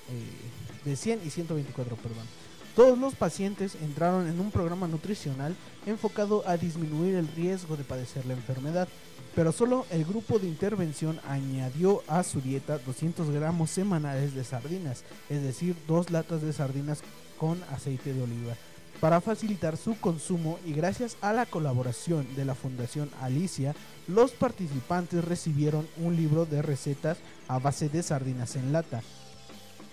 eh, 0.09 0.83
de 0.89 0.95
100 0.97 1.21
y 1.25 1.29
124, 1.29 1.95
perdón. 1.95 2.25
Todos 2.75 2.97
los 2.97 3.15
pacientes 3.15 3.75
entraron 3.81 4.27
en 4.27 4.41
un 4.41 4.51
programa 4.51 4.87
nutricional 4.87 5.55
enfocado 5.85 6.43
a 6.45 6.57
disminuir 6.57 7.15
el 7.15 7.27
riesgo 7.29 7.77
de 7.77 7.85
padecer 7.85 8.25
la 8.25 8.33
enfermedad, 8.33 8.89
pero 9.35 9.51
solo 9.51 9.85
el 9.91 10.05
grupo 10.05 10.39
de 10.39 10.47
intervención 10.47 11.19
añadió 11.27 12.01
a 12.07 12.23
su 12.23 12.41
dieta 12.41 12.77
200 12.79 13.29
gramos 13.29 13.69
semanales 13.69 14.33
de 14.33 14.43
sardinas, 14.43 15.03
es 15.29 15.43
decir, 15.43 15.75
dos 15.87 16.09
latas 16.09 16.41
de 16.41 16.53
sardinas 16.53 17.01
con 17.37 17.61
aceite 17.63 18.13
de 18.13 18.23
oliva, 18.23 18.55
para 19.01 19.19
facilitar 19.19 19.75
su 19.75 19.99
consumo 19.99 20.57
y 20.65 20.71
gracias 20.73 21.17
a 21.21 21.33
la 21.33 21.45
colaboración 21.45 22.25
de 22.35 22.45
la 22.45 22.55
Fundación 22.55 23.09
Alicia, 23.21 23.75
los 24.07 24.31
participantes 24.31 25.25
recibieron 25.25 25.85
un 25.97 26.15
libro 26.15 26.45
de 26.45 26.61
recetas 26.61 27.17
a 27.49 27.59
base 27.59 27.89
de 27.89 28.03
sardinas 28.03 28.55
en 28.55 28.71
lata 28.71 29.01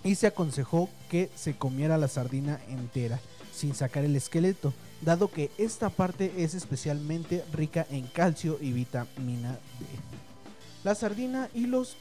y 0.05 0.15
se 0.15 0.29
aconsejó 0.29 0.89
que 1.11 1.31
se 1.35 1.55
comiera 1.55 1.99
la 1.99 2.09
sardina 2.09 2.61
entera, 2.69 3.21
sin 3.53 3.75
sacar 3.75 4.05
el 4.05 4.17
esqueleto, 4.17 4.73
dado 5.05 5.31
que 5.31 5.51
esta 5.59 5.91
parte 5.91 6.33
es 6.39 6.55
especialmente 6.55 7.45
rica 7.53 7.87
en 7.91 8.07
calcio 8.07 8.59
y 8.61 8.73
vitamina 8.73 9.53
D. 9.79 9.87
La 10.85 10.95
sardina 10.95 11.49
y 11.55 11.67
los 11.67 11.97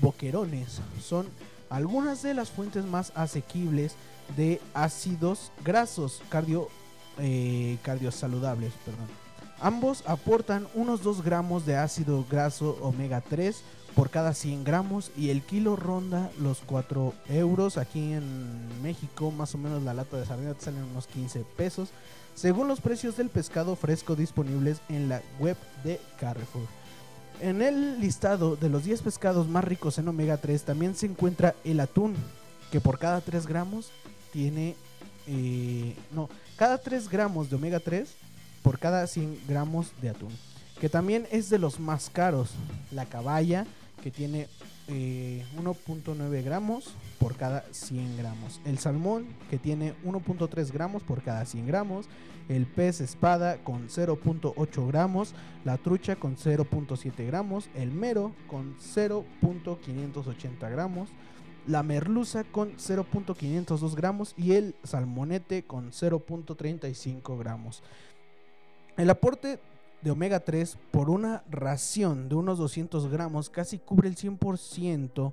boquerones 0.00 0.80
son 1.02 1.26
algunas 1.70 2.22
de 2.22 2.34
las 2.34 2.50
fuentes 2.50 2.84
más 2.84 3.12
asequibles 3.14 3.94
de 4.36 4.60
ácidos 4.74 5.52
grasos 5.64 6.22
cardio, 6.28 6.68
eh, 7.18 7.78
cardiosaludables. 7.82 8.72
Perdón. 8.84 9.06
Ambos 9.60 10.02
aportan 10.06 10.66
unos 10.74 11.02
2 11.02 11.22
gramos 11.22 11.64
de 11.64 11.76
ácido 11.76 12.24
graso 12.30 12.78
omega 12.82 13.20
3 13.20 13.62
por 13.94 14.10
cada 14.10 14.34
100 14.34 14.64
gramos 14.64 15.10
y 15.16 15.30
el 15.30 15.40
kilo 15.42 15.76
ronda 15.76 16.30
los 16.38 16.58
4 16.66 17.14
euros. 17.30 17.78
Aquí 17.78 18.12
en 18.12 18.82
México 18.82 19.30
más 19.30 19.54
o 19.54 19.58
menos 19.58 19.82
la 19.82 19.94
lata 19.94 20.18
de 20.18 20.26
sardina 20.26 20.52
te 20.52 20.64
salen 20.64 20.84
unos 20.84 21.06
15 21.06 21.44
pesos. 21.56 21.88
Según 22.36 22.68
los 22.68 22.82
precios 22.82 23.16
del 23.16 23.30
pescado 23.30 23.76
fresco 23.76 24.14
disponibles 24.14 24.82
en 24.90 25.08
la 25.08 25.22
web 25.40 25.56
de 25.82 25.98
Carrefour. 26.20 26.66
En 27.40 27.62
el 27.62 27.98
listado 27.98 28.56
de 28.56 28.68
los 28.68 28.84
10 28.84 29.00
pescados 29.00 29.48
más 29.48 29.64
ricos 29.64 29.96
en 29.96 30.06
omega 30.06 30.36
3 30.36 30.62
también 30.62 30.94
se 30.94 31.06
encuentra 31.06 31.54
el 31.64 31.80
atún, 31.80 32.14
que 32.70 32.78
por 32.78 32.98
cada 32.98 33.22
3 33.22 33.46
gramos 33.46 33.90
tiene... 34.34 34.76
eh, 35.26 35.96
no, 36.14 36.28
cada 36.56 36.76
3 36.76 37.08
gramos 37.08 37.48
de 37.48 37.56
omega 37.56 37.80
3 37.80 38.06
por 38.62 38.78
cada 38.78 39.06
100 39.06 39.40
gramos 39.48 39.92
de 40.02 40.10
atún. 40.10 40.32
Que 40.78 40.90
también 40.90 41.26
es 41.30 41.48
de 41.48 41.58
los 41.58 41.80
más 41.80 42.10
caros. 42.10 42.50
La 42.92 43.06
caballa, 43.06 43.66
que 44.02 44.10
tiene 44.10 44.46
eh, 44.88 45.44
1.9 45.56 46.44
gramos 46.44 46.94
por 47.18 47.36
cada 47.36 47.64
100 47.72 48.16
gramos. 48.16 48.60
El 48.64 48.78
salmón, 48.78 49.26
que 49.50 49.58
tiene 49.58 49.94
1.3 50.04 50.72
gramos 50.72 51.02
por 51.02 51.22
cada 51.22 51.44
100 51.44 51.66
gramos. 51.66 52.06
El 52.48 52.66
pez 52.66 53.00
espada 53.00 53.58
con 53.64 53.88
0.8 53.88 54.86
gramos. 54.86 55.34
La 55.64 55.76
trucha 55.78 56.16
con 56.16 56.36
0.7 56.36 57.26
gramos. 57.26 57.68
El 57.74 57.90
mero 57.90 58.32
con 58.48 58.76
0.580 58.78 60.70
gramos. 60.70 61.08
La 61.66 61.82
merluza 61.82 62.44
con 62.44 62.76
0.502 62.76 63.94
gramos. 63.96 64.34
Y 64.36 64.52
el 64.52 64.76
salmonete 64.84 65.64
con 65.64 65.90
0.35 65.90 67.38
gramos. 67.38 67.82
El 68.96 69.10
aporte 69.10 69.58
de 70.02 70.10
omega 70.10 70.40
3 70.40 70.78
por 70.90 71.10
una 71.10 71.42
ración 71.50 72.28
de 72.28 72.34
unos 72.34 72.58
200 72.58 73.08
gramos 73.08 73.50
casi 73.50 73.78
cubre 73.78 74.08
el 74.08 74.16
100% 74.16 75.32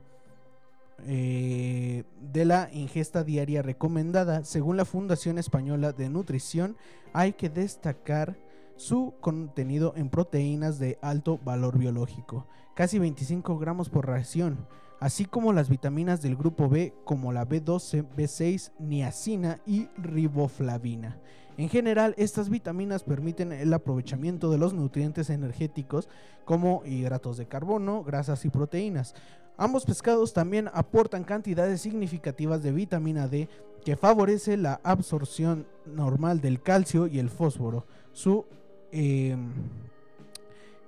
eh, 1.06 2.04
de 2.32 2.46
la 2.46 2.70
ingesta 2.72 3.24
diaria 3.24 3.62
recomendada. 3.62 4.44
Según 4.46 4.78
la 4.78 4.86
Fundación 4.86 5.38
Española 5.38 5.92
de 5.92 6.10
Nutrición, 6.10 6.78
hay 7.12 7.34
que 7.34 7.50
destacar 7.50 8.38
su 8.76 9.14
contenido 9.20 9.94
en 9.96 10.10
proteínas 10.10 10.80
de 10.80 10.98
alto 11.02 11.40
valor 11.44 11.78
biológico, 11.78 12.48
casi 12.76 13.00
25 13.00 13.58
gramos 13.60 13.90
por 13.90 14.08
ración, 14.08 14.66
así 15.00 15.26
como 15.26 15.54
las 15.54 15.70
vitaminas 15.70 16.22
del 16.22 16.36
grupo 16.36 16.70
B 16.70 16.94
como 17.04 17.32
la 17.32 17.48
B12, 17.48 18.08
B6, 18.16 18.72
niacina 18.80 19.60
y 19.66 19.88
riboflavina. 19.98 21.20
En 21.58 21.70
general, 21.70 22.16
estas 22.18 22.50
vitaminas 22.50 23.04
permiten 23.04 23.52
el 23.52 23.74
aprovechamiento 23.74 24.50
de 24.50 24.58
los 24.58 24.74
nutrientes 24.74 25.30
energéticos 25.30 26.10
como 26.46 26.82
hidratos 26.86 27.38
de 27.38 27.46
carbono, 27.46 28.04
grasas 28.04 28.44
y 28.46 28.50
proteínas. 28.50 29.14
Ambos 29.56 29.86
pescados 29.86 30.34
también 30.34 30.70
aportan 30.74 31.24
cantidades 31.24 31.82
significativas 31.82 32.64
de 32.64 32.72
vitamina 32.72 33.28
D 33.28 33.50
que 33.86 33.96
favorece 33.96 34.58
la 34.58 34.80
absorción 34.84 35.68
normal 35.86 36.42
del 36.42 36.62
calcio 36.62 37.06
y 37.06 37.20
el 37.20 37.30
fósforo. 37.30 37.86
Su, 38.14 38.46
eh, 38.92 39.36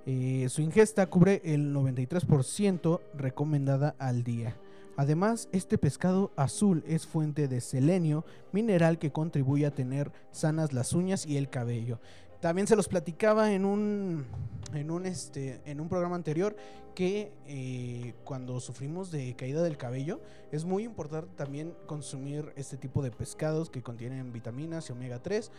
eh, 0.06 0.46
su 0.48 0.62
ingesta 0.62 1.06
cubre 1.06 1.42
el 1.44 1.72
93% 1.72 3.00
recomendada 3.14 3.94
al 3.98 4.24
día. 4.24 4.56
Además, 4.96 5.48
este 5.52 5.76
pescado 5.78 6.32
azul 6.36 6.82
es 6.86 7.06
fuente 7.06 7.48
de 7.48 7.60
selenio, 7.60 8.24
mineral 8.52 8.98
que 8.98 9.12
contribuye 9.12 9.66
a 9.66 9.74
tener 9.74 10.10
sanas 10.30 10.72
las 10.72 10.92
uñas 10.94 11.26
y 11.26 11.36
el 11.36 11.50
cabello. 11.50 12.00
También 12.40 12.66
se 12.66 12.76
los 12.76 12.88
platicaba 12.88 13.52
en 13.52 13.64
un, 13.64 14.26
en 14.74 14.90
un, 14.90 15.06
este, 15.06 15.60
en 15.64 15.80
un 15.80 15.88
programa 15.88 16.16
anterior 16.16 16.56
que 16.94 17.32
eh, 17.46 18.14
cuando 18.24 18.58
sufrimos 18.60 19.10
de 19.10 19.34
caída 19.36 19.62
del 19.62 19.76
cabello 19.76 20.20
es 20.50 20.64
muy 20.64 20.84
importante 20.84 21.28
también 21.36 21.74
consumir 21.86 22.52
este 22.56 22.76
tipo 22.76 23.02
de 23.02 23.10
pescados 23.10 23.68
que 23.68 23.82
contienen 23.82 24.32
vitaminas 24.32 24.88
y 24.88 24.92
omega 24.92 25.22
3 25.22 25.50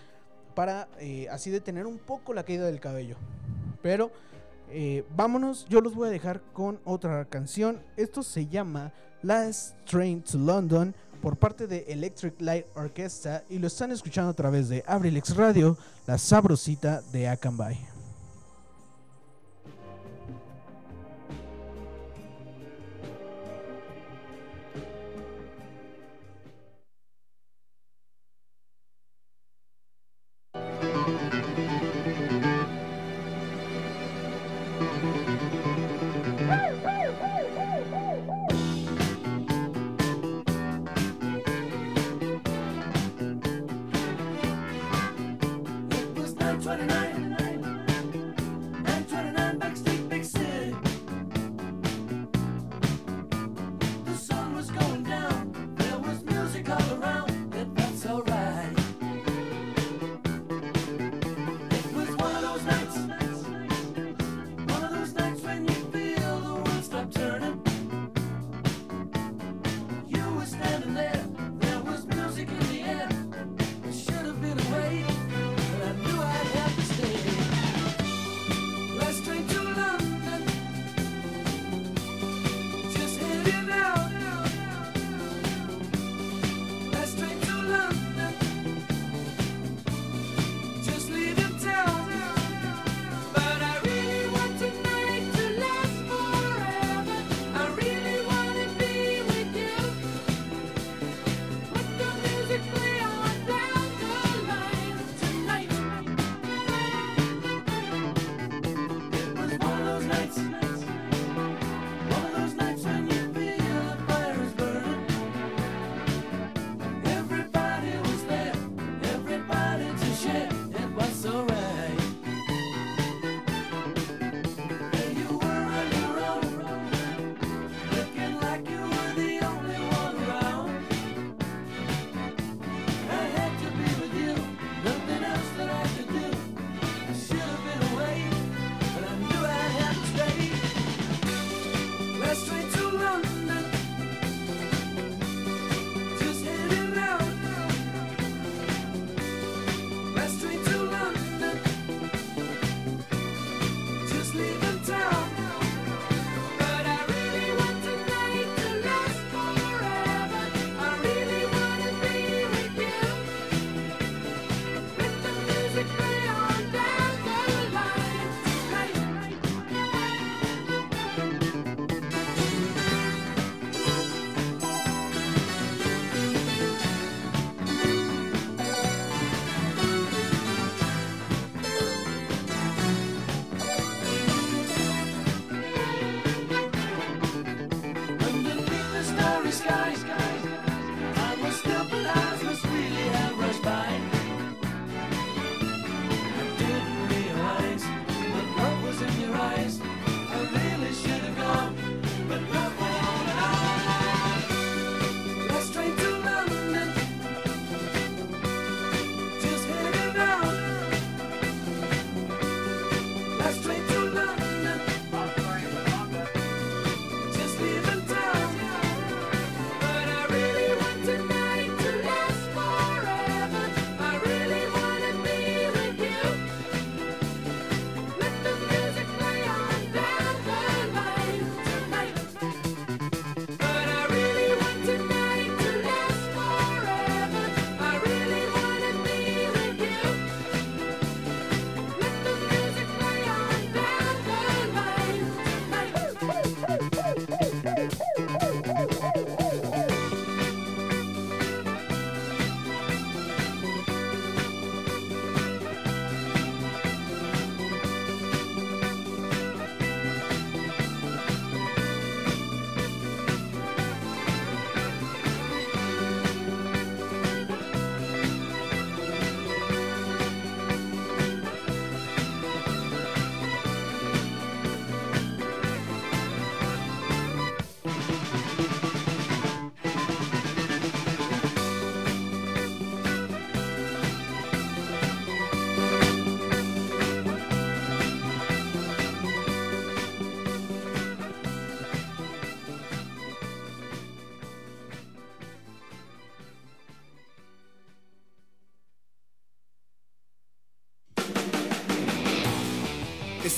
para 0.56 0.88
eh, 1.00 1.28
así 1.30 1.52
detener 1.52 1.86
un 1.86 2.00
poco 2.00 2.34
la 2.34 2.44
caída 2.44 2.66
del 2.66 2.80
cabello. 2.80 3.18
Pero 3.84 4.12
eh, 4.70 5.06
vámonos, 5.16 5.66
yo 5.70 5.82
los 5.82 5.94
voy 5.94 6.08
a 6.08 6.12
dejar 6.12 6.42
con 6.54 6.80
otra 6.84 7.26
canción. 7.26 7.80
Esto 7.96 8.24
se 8.24 8.48
llama 8.48 8.92
Last 9.24 9.76
Train 9.86 10.22
to 10.22 10.38
London 10.38 10.94
por 11.22 11.36
parte 11.38 11.68
de 11.68 11.86
Electric 11.88 12.40
Light 12.40 12.66
Orchestra 12.76 13.44
y 13.50 13.58
lo 13.58 13.68
están 13.68 13.92
escuchando 13.92 14.32
a 14.32 14.36
través 14.36 14.70
de 14.70 14.84
Abrilex 14.88 15.36
Radio, 15.36 15.78
la 16.06 16.18
sabrosita 16.18 17.02
de 17.12 17.28
Akanbay. 17.28 17.97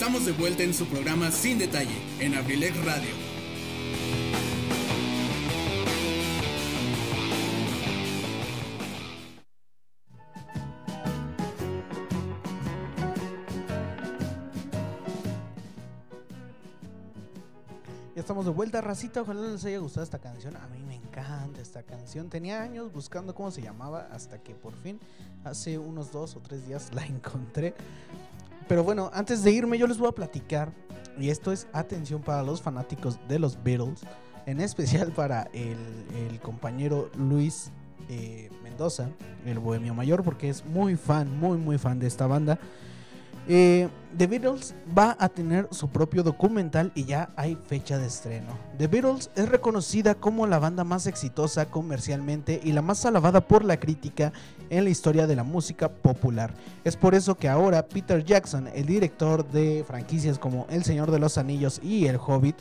Estamos 0.10 0.26
de 0.26 0.42
vuelta 0.42 0.64
en 0.64 0.74
su 0.74 0.88
programa 0.88 1.30
Sin 1.30 1.60
Detalle, 1.60 1.96
en 2.20 2.34
Abrilex 2.34 2.84
Radio. 2.84 3.12
Ya 18.16 18.22
estamos 18.22 18.46
de 18.46 18.52
vuelta, 18.52 18.82
racita. 18.82 19.22
Ojalá 19.22 19.42
les 19.42 19.64
haya 19.64 19.78
gustado 19.78 20.04
esta 20.04 20.18
canción. 20.18 20.58
A 20.58 20.66
mí 20.70 20.82
me 20.88 20.96
encanta 20.96 21.62
esta 21.62 21.84
canción. 21.84 22.30
Tenía 22.30 22.64
años 22.64 22.92
buscando 22.92 23.36
cómo 23.36 23.52
se 23.52 23.62
llamaba 23.62 24.08
hasta 24.12 24.42
que 24.42 24.56
por 24.56 24.74
fin, 24.74 25.00
hace 25.44 25.78
unos 25.78 26.12
dos 26.12 26.36
o 26.36 26.40
tres 26.40 26.66
días, 26.66 26.92
la 26.96 27.06
encontré. 27.06 27.76
Pero 28.70 28.84
bueno, 28.84 29.10
antes 29.16 29.44
de 29.44 29.52
irme, 29.52 29.80
yo 29.80 29.88
les 29.88 29.98
voy 29.98 30.10
a 30.10 30.12
platicar. 30.12 30.72
Y 31.18 31.32
esto 31.32 31.52
es 31.52 31.68
atención 31.74 32.22
para 32.22 32.44
los 32.44 32.62
fanáticos 32.62 33.20
de 33.28 33.40
los 33.40 33.62
Beatles. 33.64 34.02
En 34.46 34.62
especial 34.62 35.12
para 35.12 35.50
el, 35.54 36.40
compañero 36.44 37.10
Luis 37.18 37.72
eh, 38.10 38.52
Mendoza, 38.64 39.10
el 39.44 39.58
bohemio 39.58 39.96
mayor, 39.96 40.24
porque 40.24 40.50
es 40.50 40.64
muy 40.66 40.96
fan, 40.96 41.36
muy, 41.40 41.58
muy 41.58 41.80
fan 41.80 41.98
de 41.98 42.06
esta 42.06 42.28
banda. 42.28 42.60
Eh, 43.52 43.90
The 44.16 44.28
Beatles 44.28 44.76
va 44.96 45.18
a 45.20 45.28
tener 45.28 45.68
su 45.72 45.90
propio 45.90 46.22
documental 46.22 46.92
y 46.94 47.06
ya 47.06 47.30
hay 47.36 47.58
fecha 47.68 47.98
de 47.98 48.06
estreno. 48.06 48.50
The 48.78 48.86
Beatles 48.86 49.32
es 49.36 49.50
reconocida 49.50 50.14
como 50.14 50.46
la 50.46 50.60
banda 50.60 50.84
más 50.84 51.08
exitosa 51.08 51.66
comercialmente 51.66 52.60
y 52.64 52.74
la 52.74 52.84
más 52.84 53.08
alabada 53.08 53.42
por 53.42 53.66
la 53.66 53.80
crítica 53.80 54.34
en 54.70 54.84
la 54.84 54.92
historia 54.92 55.26
de 55.26 55.36
la 55.36 55.44
música 55.44 55.90
popular. 55.90 56.54
Es 56.84 56.96
por 56.96 57.16
eso 57.16 57.36
que 57.36 57.50
ahora 57.50 57.88
Peter 57.88 58.24
Jackson, 58.24 58.68
el 58.68 58.86
director 58.86 59.44
de 59.50 59.84
franquicias 59.88 60.38
como 60.38 60.68
El 60.70 60.84
Señor 60.84 61.10
de 61.10 61.18
los 61.18 61.40
Anillos 61.40 61.82
y 61.84 62.06
El 62.06 62.18
Hobbit, 62.18 62.58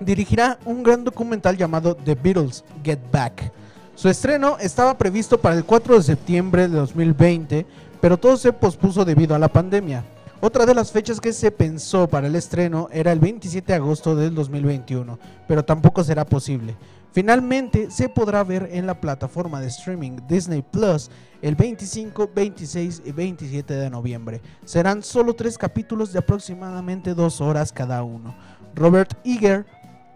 dirigirá 0.00 0.58
un 0.64 0.82
gran 0.82 1.04
documental 1.04 1.58
llamado 1.58 1.94
The 1.96 2.14
Beatles 2.14 2.64
Get 2.82 3.00
Back. 3.12 3.52
Su 3.94 4.08
estreno 4.08 4.56
estaba 4.58 4.96
previsto 4.96 5.38
para 5.38 5.54
el 5.54 5.64
4 5.64 5.96
de 5.96 6.02
septiembre 6.02 6.66
de 6.66 6.76
2020, 6.76 7.66
pero 8.02 8.18
todo 8.18 8.36
se 8.36 8.52
pospuso 8.52 9.04
debido 9.04 9.36
a 9.36 9.38
la 9.38 9.46
pandemia. 9.46 10.04
Otra 10.40 10.66
de 10.66 10.74
las 10.74 10.90
fechas 10.90 11.20
que 11.20 11.32
se 11.32 11.52
pensó 11.52 12.08
para 12.08 12.26
el 12.26 12.34
estreno 12.34 12.88
era 12.90 13.12
el 13.12 13.20
27 13.20 13.64
de 13.64 13.76
agosto 13.76 14.16
del 14.16 14.34
2021, 14.34 15.20
pero 15.46 15.64
tampoco 15.64 16.02
será 16.02 16.26
posible. 16.26 16.76
Finalmente 17.12 17.92
se 17.92 18.08
podrá 18.08 18.42
ver 18.42 18.70
en 18.72 18.88
la 18.88 19.00
plataforma 19.00 19.60
de 19.60 19.68
streaming 19.68 20.18
Disney 20.26 20.62
Plus 20.62 21.12
el 21.42 21.54
25, 21.54 22.28
26 22.34 23.02
y 23.04 23.12
27 23.12 23.72
de 23.72 23.88
noviembre. 23.88 24.40
Serán 24.64 25.04
solo 25.04 25.34
tres 25.34 25.56
capítulos 25.56 26.12
de 26.12 26.18
aproximadamente 26.18 27.14
dos 27.14 27.40
horas 27.40 27.70
cada 27.70 28.02
uno. 28.02 28.34
Robert 28.74 29.16
Iger, 29.22 29.64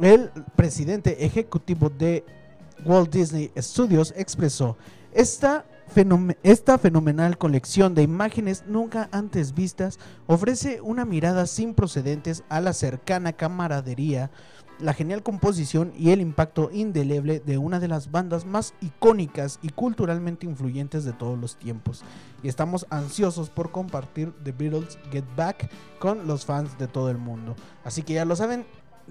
el 0.00 0.32
presidente 0.56 1.24
ejecutivo 1.24 1.88
de 1.88 2.24
Walt 2.84 3.12
Disney 3.12 3.52
Studios, 3.56 4.12
expresó, 4.16 4.76
esta 5.12 5.64
esta 6.42 6.78
fenomenal 6.78 7.38
colección 7.38 7.94
de 7.94 8.02
imágenes 8.02 8.64
nunca 8.66 9.08
antes 9.12 9.54
vistas 9.54 9.98
ofrece 10.26 10.80
una 10.82 11.04
mirada 11.04 11.46
sin 11.46 11.74
precedentes 11.74 12.44
a 12.48 12.60
la 12.60 12.74
cercana 12.74 13.32
camaradería, 13.32 14.30
la 14.78 14.92
genial 14.92 15.22
composición 15.22 15.92
y 15.96 16.10
el 16.10 16.20
impacto 16.20 16.70
indeleble 16.70 17.40
de 17.40 17.56
una 17.56 17.80
de 17.80 17.88
las 17.88 18.10
bandas 18.10 18.44
más 18.44 18.74
icónicas 18.82 19.58
y 19.62 19.70
culturalmente 19.70 20.44
influyentes 20.44 21.04
de 21.04 21.14
todos 21.14 21.38
los 21.38 21.56
tiempos. 21.56 22.04
Y 22.42 22.48
estamos 22.48 22.86
ansiosos 22.90 23.48
por 23.48 23.70
compartir 23.70 24.32
The 24.44 24.52
Beatles 24.52 24.98
Get 25.10 25.24
Back 25.34 25.70
con 25.98 26.26
los 26.26 26.44
fans 26.44 26.76
de 26.78 26.88
todo 26.88 27.10
el 27.10 27.18
mundo. 27.18 27.56
Así 27.84 28.02
que 28.02 28.14
ya 28.14 28.26
lo 28.26 28.36
saben, 28.36 28.66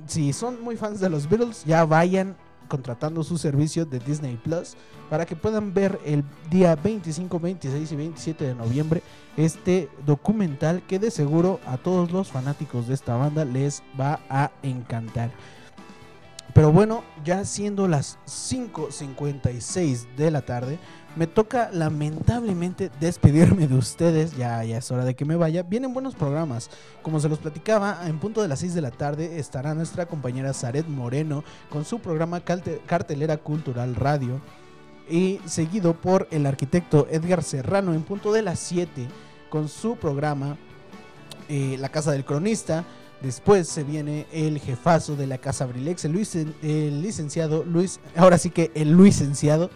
si 0.06 0.34
son 0.34 0.62
muy 0.62 0.78
fans 0.78 1.00
de 1.00 1.10
los 1.10 1.28
Beatles, 1.28 1.64
ya 1.66 1.84
vayan 1.86 2.36
contratando 2.68 3.24
su 3.24 3.38
servicio 3.38 3.86
de 3.86 4.00
Disney 4.00 4.36
Plus 4.36 4.76
para 5.10 5.26
que 5.26 5.36
puedan 5.36 5.74
ver 5.74 6.00
el 6.06 6.24
día 6.50 6.76
25, 6.76 7.40
26 7.40 7.92
y 7.92 7.96
27 7.96 8.44
de 8.46 8.56
noviembre 8.56 9.02
este 9.38 9.90
documental 10.06 10.82
que 10.88 11.00
de 11.00 11.12
seguro 11.12 11.60
a 11.66 11.78
todos 11.78 12.12
los 12.12 12.32
fanáticos 12.32 12.88
de 12.88 12.94
esta 12.94 13.16
banda 13.16 13.46
les 13.46 13.84
va 14.00 14.20
a 14.30 14.52
encantar. 14.64 15.32
Pero 16.54 16.72
bueno, 16.72 17.04
ya 17.26 17.44
siendo 17.44 17.88
las 17.88 18.18
5.56 18.28 20.16
de 20.16 20.32
la 20.32 20.44
tarde, 20.44 20.80
me 21.16 21.28
toca 21.28 21.70
lamentablemente 21.72 22.92
despedirme 23.00 23.68
de 23.68 23.76
ustedes. 23.76 24.36
Ya, 24.36 24.64
es 24.64 24.92
hora 24.92 25.06
de 25.06 25.16
que 25.16 25.26
me 25.26 25.36
vaya. 25.36 25.64
Vienen 25.64 25.94
buenos 25.94 26.16
programas. 26.16 26.70
Como 27.02 27.20
se 27.20 27.30
los 27.30 27.40
platicaba, 27.40 28.02
en 28.08 28.20
punto 28.20 28.42
de 28.42 28.48
las 28.48 28.60
6 28.60 28.74
de 28.74 28.82
la 28.82 28.92
tarde 28.92 29.40
estará 29.40 29.74
nuestra 29.74 30.06
compañera 30.08 30.54
Zaret 30.54 30.88
Moreno 30.88 31.44
con 31.70 31.86
su 31.86 32.00
programa 32.00 32.42
Cartelera 32.42 33.38
Cultural 33.38 33.96
Radio. 33.96 34.42
Y 35.10 35.40
seguido 35.46 35.94
por 35.94 36.28
el 36.32 36.46
arquitecto 36.46 37.08
Edgar 37.12 37.44
Serrano 37.44 37.94
en 37.94 38.02
punto 38.02 38.34
de 38.34 38.42
las 38.42 38.60
7 38.60 39.08
con 39.50 39.70
su 39.70 39.96
programa 39.98 40.58
eh, 41.48 41.78
La 41.80 41.90
Casa 41.90 42.12
del 42.12 42.26
Cronista. 42.26 42.84
Después 43.22 43.68
se 43.70 43.84
viene 43.84 44.26
el 44.34 44.60
jefazo 44.60 45.16
de 45.16 45.28
la 45.28 45.38
Casa 45.38 45.66
Luis- 45.68 46.36
el 46.36 47.02
licenciado 47.02 47.64
Luis, 47.64 48.00
ahora 48.16 48.38
sí 48.38 48.50
que 48.50 48.72
el 48.76 48.98
licenciado 49.02 49.70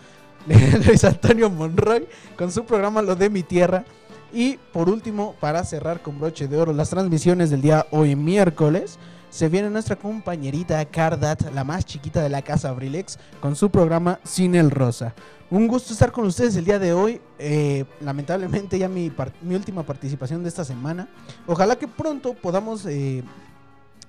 Luis 0.86 1.04
Antonio 1.04 1.50
Monroy, 1.50 2.08
con 2.38 2.52
su 2.52 2.66
programa 2.66 3.02
Lo 3.02 3.16
de 3.16 3.30
mi 3.30 3.44
Tierra. 3.44 3.86
Y 4.32 4.58
por 4.72 4.90
último, 4.90 5.36
para 5.40 5.64
cerrar 5.64 6.02
con 6.02 6.20
broche 6.20 6.48
de 6.48 6.58
oro 6.58 6.74
las 6.74 6.90
transmisiones 6.90 7.50
del 7.50 7.62
día 7.62 7.88
hoy 7.92 8.16
miércoles, 8.16 9.00
se 9.30 9.50
viene 9.50 9.70
nuestra 9.70 9.96
compañerita 9.96 10.84
Cardat, 10.86 11.54
la 11.54 11.64
más 11.64 11.86
chiquita 11.86 12.22
de 12.22 12.30
la 12.30 12.42
Casa 12.42 12.70
Abrilex, 12.70 13.18
con 13.40 13.56
su 13.56 13.70
programa 13.70 14.20
Sin 14.24 14.56
el 14.56 14.72
Rosa. 14.72 15.14
Un 15.52 15.68
gusto 15.68 15.94
estar 15.94 16.12
con 16.12 16.26
ustedes 16.26 16.56
el 16.56 16.66
día 16.66 16.78
de 16.78 16.94
hoy. 16.94 17.22
eh, 17.40 17.86
lamentablemente 18.02 18.78
ya 18.78 18.88
mi, 18.88 19.12
mi 19.42 19.56
última 19.56 19.84
participación 19.84 20.44
de 20.44 20.50
esta 20.50 20.64
semana. 20.64 21.10
Ojalá 21.48 21.76
que 21.76 21.88
pronto 21.88 22.34
podamos 22.36 22.86
eh, 22.86 23.24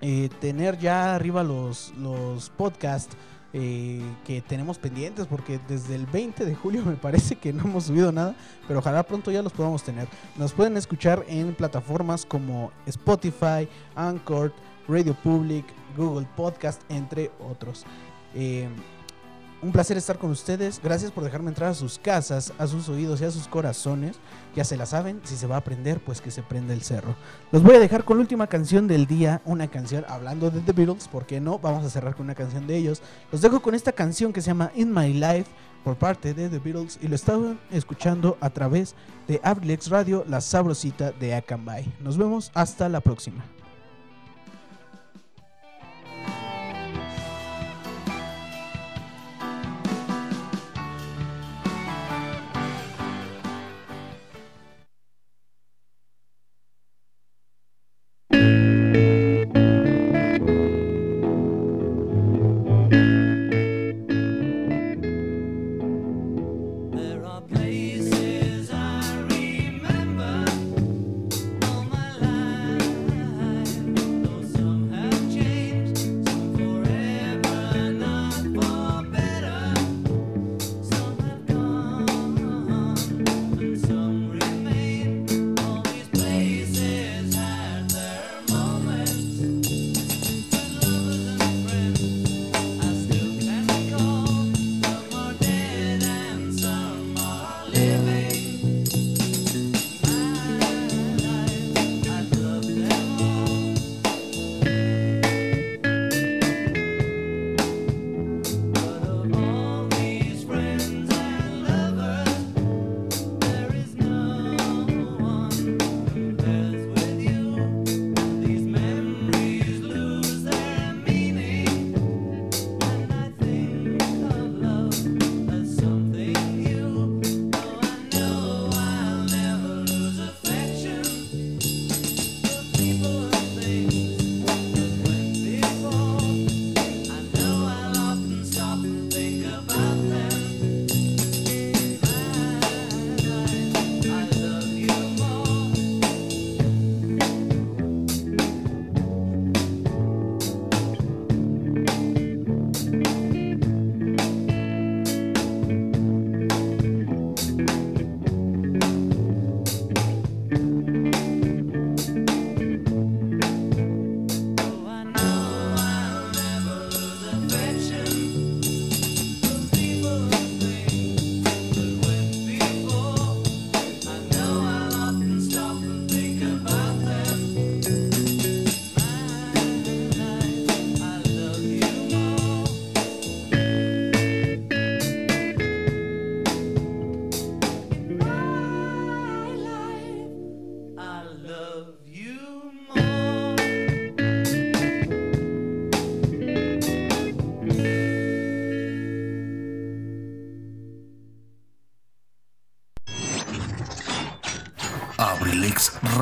eh, 0.02 0.28
tener 0.40 0.78
ya 0.78 1.14
arriba 1.14 1.42
los, 1.42 1.92
los 1.98 2.50
podcasts 2.50 3.16
eh, 3.52 4.00
que 4.24 4.40
tenemos 4.42 4.78
pendientes 4.78 5.26
porque 5.26 5.58
desde 5.68 5.96
el 5.96 6.06
20 6.06 6.44
de 6.44 6.54
julio 6.54 6.82
me 6.86 6.96
parece 6.96 7.36
que 7.36 7.52
no 7.52 7.64
hemos 7.64 7.84
subido 7.84 8.12
nada, 8.12 8.36
pero 8.66 8.78
ojalá 8.78 9.02
pronto 9.02 9.30
ya 9.30 9.42
los 9.42 9.52
podamos 9.52 9.82
tener. 9.82 10.08
Nos 10.36 10.52
pueden 10.52 10.76
escuchar 10.76 11.24
en 11.28 11.54
plataformas 11.54 12.24
como 12.24 12.72
Spotify, 12.86 13.68
Anchor, 13.94 14.52
Radio 14.88 15.14
Public, 15.14 15.64
Google 15.96 16.26
Podcast, 16.36 16.82
entre 16.88 17.30
otros. 17.40 17.84
Eh, 18.34 18.68
un 19.62 19.72
placer 19.72 19.96
estar 19.96 20.18
con 20.18 20.30
ustedes. 20.30 20.80
Gracias 20.82 21.10
por 21.10 21.24
dejarme 21.24 21.48
entrar 21.48 21.70
a 21.70 21.74
sus 21.74 21.98
casas, 21.98 22.52
a 22.58 22.66
sus 22.66 22.88
oídos 22.88 23.20
y 23.20 23.24
a 23.24 23.30
sus 23.30 23.46
corazones. 23.46 24.16
Ya 24.56 24.64
se 24.64 24.76
la 24.76 24.86
saben, 24.86 25.20
si 25.24 25.36
se 25.36 25.46
va 25.46 25.56
a 25.56 25.58
aprender, 25.58 26.00
pues 26.00 26.20
que 26.20 26.30
se 26.30 26.42
prenda 26.42 26.72
el 26.72 26.82
cerro. 26.82 27.14
Los 27.52 27.62
voy 27.62 27.76
a 27.76 27.80
dejar 27.80 28.04
con 28.04 28.16
la 28.16 28.22
última 28.22 28.46
canción 28.46 28.88
del 28.88 29.06
día, 29.06 29.42
una 29.44 29.68
canción 29.68 30.04
hablando 30.08 30.50
de 30.50 30.60
The 30.60 30.72
Beatles, 30.72 31.08
¿por 31.08 31.26
qué 31.26 31.40
no? 31.40 31.58
Vamos 31.58 31.84
a 31.84 31.90
cerrar 31.90 32.14
con 32.14 32.24
una 32.24 32.34
canción 32.34 32.66
de 32.66 32.76
ellos. 32.76 33.02
Los 33.30 33.40
dejo 33.40 33.60
con 33.60 33.74
esta 33.74 33.92
canción 33.92 34.32
que 34.32 34.40
se 34.40 34.48
llama 34.48 34.72
In 34.74 34.92
My 34.92 35.12
Life 35.12 35.50
por 35.84 35.96
parte 35.96 36.34
de 36.34 36.48
The 36.48 36.58
Beatles 36.58 36.98
y 37.00 37.08
lo 37.08 37.14
estaban 37.14 37.60
escuchando 37.70 38.36
a 38.40 38.50
través 38.50 38.94
de 39.28 39.40
Abrilex 39.42 39.88
Radio, 39.88 40.24
la 40.28 40.40
sabrosita 40.40 41.12
de 41.12 41.34
Akanbay. 41.34 41.92
Nos 42.00 42.18
vemos 42.18 42.50
hasta 42.54 42.88
la 42.88 43.00
próxima. 43.00 43.44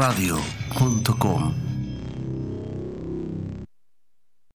abrilexradio.com 0.09 0.48